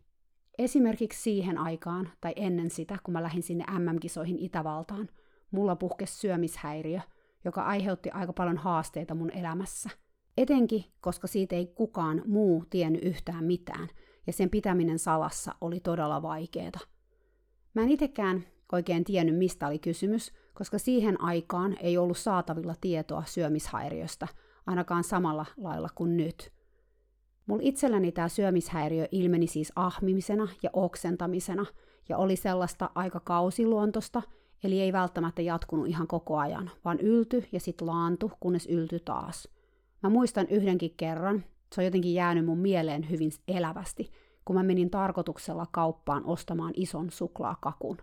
[0.58, 5.10] Esimerkiksi siihen aikaan, tai ennen sitä, kun mä lähdin sinne MM-kisoihin Itävaltaan,
[5.52, 7.00] mulla puhkesi syömishäiriö,
[7.46, 9.90] joka aiheutti aika paljon haasteita mun elämässä.
[10.38, 13.88] Etenkin, koska siitä ei kukaan muu tiennyt yhtään mitään–
[14.28, 16.80] ja sen pitäminen salassa oli todella vaikeaa.
[17.74, 23.24] Mä en itsekään oikein tiennyt, mistä oli kysymys, koska siihen aikaan ei ollut saatavilla tietoa
[23.26, 24.28] syömishäiriöstä,
[24.68, 26.52] ainakaan samalla lailla kuin nyt.
[27.46, 31.66] Mulla itselläni tämä syömishäiriö ilmeni siis ahmimisena ja oksentamisena,
[32.10, 34.22] ja oli sellaista aika kausiluontosta,
[34.64, 39.48] eli ei välttämättä jatkunut ihan koko ajan, vaan ylty ja sitten laantu, kunnes ylty taas.
[40.04, 41.44] Mä muistan yhdenkin kerran,
[41.76, 44.12] se on jotenkin jäänyt mun mieleen hyvin elävästi,
[44.46, 47.98] kun mä menin tarkoituksella kauppaan ostamaan ison suklaakakun.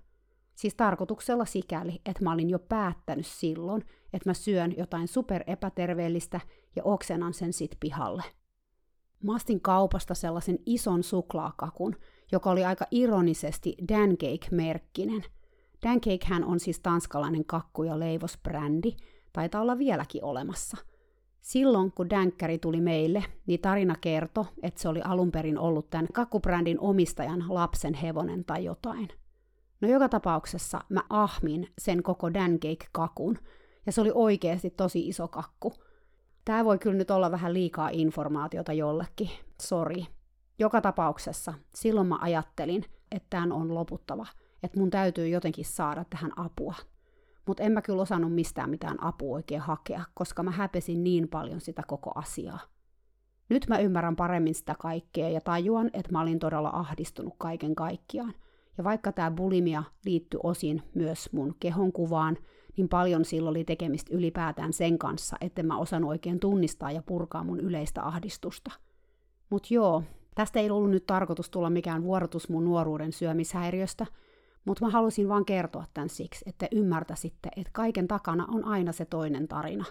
[0.55, 6.41] Siis tarkoituksella sikäli, että mä olin jo päättänyt silloin, että mä syön jotain super epäterveellistä
[6.77, 8.23] ja oksenan sen sit pihalle.
[9.23, 11.97] Mä astin kaupasta sellaisen ison suklaakakun,
[12.33, 15.25] joka oli aika ironisesti Dancake-merkkinen.
[15.83, 18.97] Dancake on siis tanskalainen kakku- ja leivosbrändi,
[19.33, 20.77] taitaa olla vieläkin olemassa–
[21.41, 26.07] Silloin, kun Dänkkäri tuli meille, niin tarina kertoi, että se oli alun perin ollut tämän
[26.13, 29.09] kakkubrändin omistajan lapsen hevonen tai jotain.
[29.81, 33.39] No joka tapauksessa mä ahmin sen koko Dancake-kakun,
[33.87, 35.75] ja se oli oikeasti tosi iso kakku.
[36.45, 39.31] Tää voi kyllä nyt olla vähän liikaa informaatiota jollekin,
[39.63, 40.07] sori.
[40.59, 44.27] Joka tapauksessa silloin mä ajattelin, että tämän on loputtava,
[44.63, 46.75] että mun täytyy jotenkin saada tähän apua
[47.49, 51.61] mutta en mä kyllä osannut mistään mitään apua oikein hakea, koska mä häpesin niin paljon
[51.61, 52.59] sitä koko asiaa.
[53.49, 58.35] Nyt mä ymmärrän paremmin sitä kaikkea ja tajuan, että mä olin todella ahdistunut kaiken kaikkiaan.
[58.79, 62.37] Ja vaikka tämä bulimia liittyi osin myös mun kehonkuvaan,
[62.77, 67.45] niin paljon silloin oli tekemistä ylipäätään sen kanssa, että mä osannut oikein tunnistaa ja purkaa
[67.45, 68.71] mun yleistä ahdistusta.
[69.51, 70.03] Mut joo,
[70.35, 74.07] tästä ei ollut nyt tarkoitus tulla mikään vuorotus mun nuoruuden syömishäiriöstä,
[74.69, 79.05] mutta mä halusin vaan kertoa tämän siksi, että ymmärtäisitte, että kaiken takana on aina se
[79.05, 79.85] toinen tarina.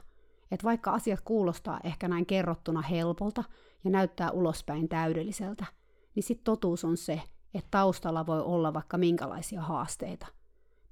[0.52, 3.44] Että vaikka asiat kuulostaa ehkä näin kerrottuna helpolta
[3.84, 5.66] ja näyttää ulospäin täydelliseltä,
[6.16, 7.22] niin sitten totuus on se,
[7.54, 10.28] että taustalla voi olla vaikka minkälaisia haasteita.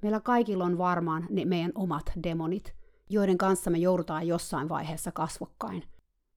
[0.01, 2.75] Meillä kaikilla on varmaan ne meidän omat demonit,
[3.09, 5.83] joiden kanssa me joudutaan jossain vaiheessa kasvokkain.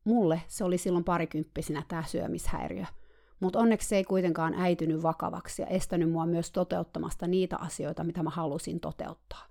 [0.05, 2.86] Mulle se oli silloin parikymppisenä tämä syömishäiriö,
[3.41, 8.22] mutta onneksi se ei kuitenkaan äitynyt vakavaksi ja estänyt mua myös toteuttamasta niitä asioita, mitä
[8.22, 9.49] mä halusin toteuttaa.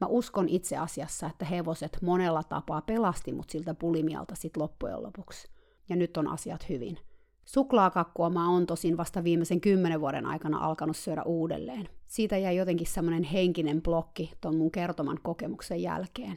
[0.00, 5.48] Mä uskon itse asiassa, että hevoset monella tapaa pelasti mut siltä pulimialta sit loppujen lopuksi.
[5.88, 6.98] Ja nyt on asiat hyvin.
[7.44, 11.88] Suklaakakkua mä oon tosin vasta viimeisen kymmenen vuoden aikana alkanut syödä uudelleen.
[12.06, 16.36] Siitä jäi jotenkin semmoinen henkinen blokki ton mun kertoman kokemuksen jälkeen.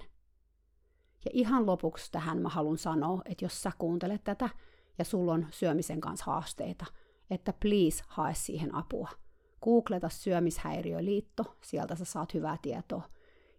[1.26, 4.50] Ja ihan lopuksi tähän mä haluan sanoa, että jos sä kuuntelet tätä
[4.98, 6.86] ja sulla on syömisen kanssa haasteita,
[7.30, 9.10] että please hae siihen apua.
[9.64, 13.04] Googleta syömishäiriöliitto, sieltä sä saat hyvää tietoa.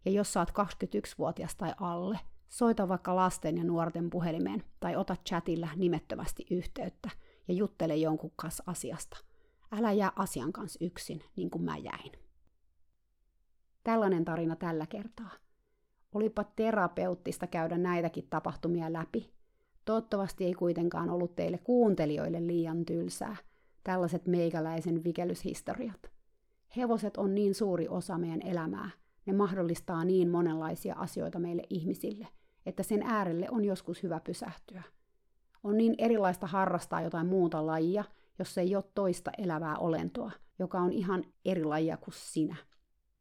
[0.05, 2.18] Ja jos sä oot 21-vuotias tai alle,
[2.49, 7.11] soita vaikka lasten ja nuorten puhelimeen tai ota chatilla nimettömästi yhteyttä
[7.49, 9.16] ja juttele jonkun kanssa asiasta.
[9.72, 12.12] Älä jää asian kanssa yksin, niin kuin mä jäin.
[13.85, 15.30] Tällainen tarina tällä kertaa.
[16.12, 19.33] Olipa terapeuttista käydä näitäkin tapahtumia läpi.
[19.85, 23.37] Toivottavasti ei kuitenkaan ollut teille kuuntelijoille liian tylsää,
[23.85, 26.11] tällaiset meikäläisen vikelyshistoriat.
[26.76, 28.91] Hevoset on niin suuri osa meidän elämää,
[29.26, 32.28] ne mahdollistaa niin monenlaisia asioita meille ihmisille,
[32.66, 34.83] että sen äärelle on joskus hyvä pysähtyä.
[35.64, 38.05] On niin erilaista harrastaa jotain muuta lajia,
[38.39, 42.57] jos ei ole toista elävää olentoa, joka on ihan eri lajia kuin sinä.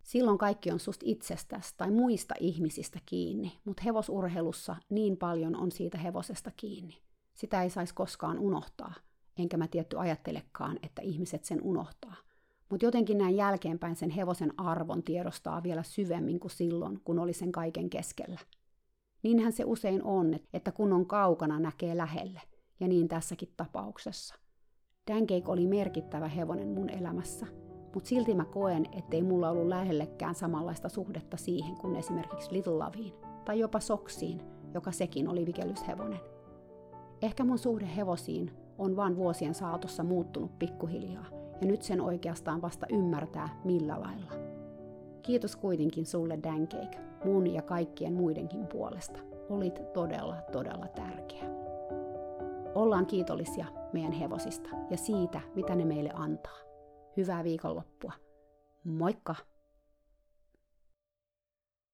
[0.03, 5.97] Silloin kaikki on susta itsestäsi tai muista ihmisistä kiinni, mutta hevosurheilussa niin paljon on siitä
[5.97, 6.97] hevosesta kiinni.
[7.33, 8.93] Sitä ei saisi koskaan unohtaa,
[9.37, 12.15] enkä mä tietty ajattelekaan, että ihmiset sen unohtaa.
[12.69, 17.51] Mutta jotenkin näin jälkeenpäin sen hevosen arvon tiedostaa vielä syvemmin kuin silloin, kun oli sen
[17.51, 18.39] kaiken keskellä.
[19.23, 22.41] Niinhän se usein on, että kun on kaukana, näkee lähelle,
[22.79, 24.35] ja niin tässäkin tapauksessa.
[25.11, 27.47] Dancake oli merkittävä hevonen mun elämässä,
[27.93, 33.13] mutta silti mä koen, ettei mulla ollut lähellekään samanlaista suhdetta siihen kuin esimerkiksi Little Loveen,
[33.45, 34.41] tai jopa Soksiin,
[34.73, 36.19] joka sekin oli vikelyshevonen.
[37.21, 41.25] Ehkä mun suhde hevosiin on vaan vuosien saatossa muuttunut pikkuhiljaa,
[41.61, 44.31] ja nyt sen oikeastaan vasta ymmärtää millä lailla.
[45.21, 49.19] Kiitos kuitenkin sulle Dancake, mun ja kaikkien muidenkin puolesta.
[49.49, 51.43] Olit todella, todella tärkeä.
[52.75, 56.70] Ollaan kiitollisia meidän hevosista ja siitä, mitä ne meille antaa.
[57.17, 58.13] Hyvää viikonloppua.
[58.83, 59.35] Moikka!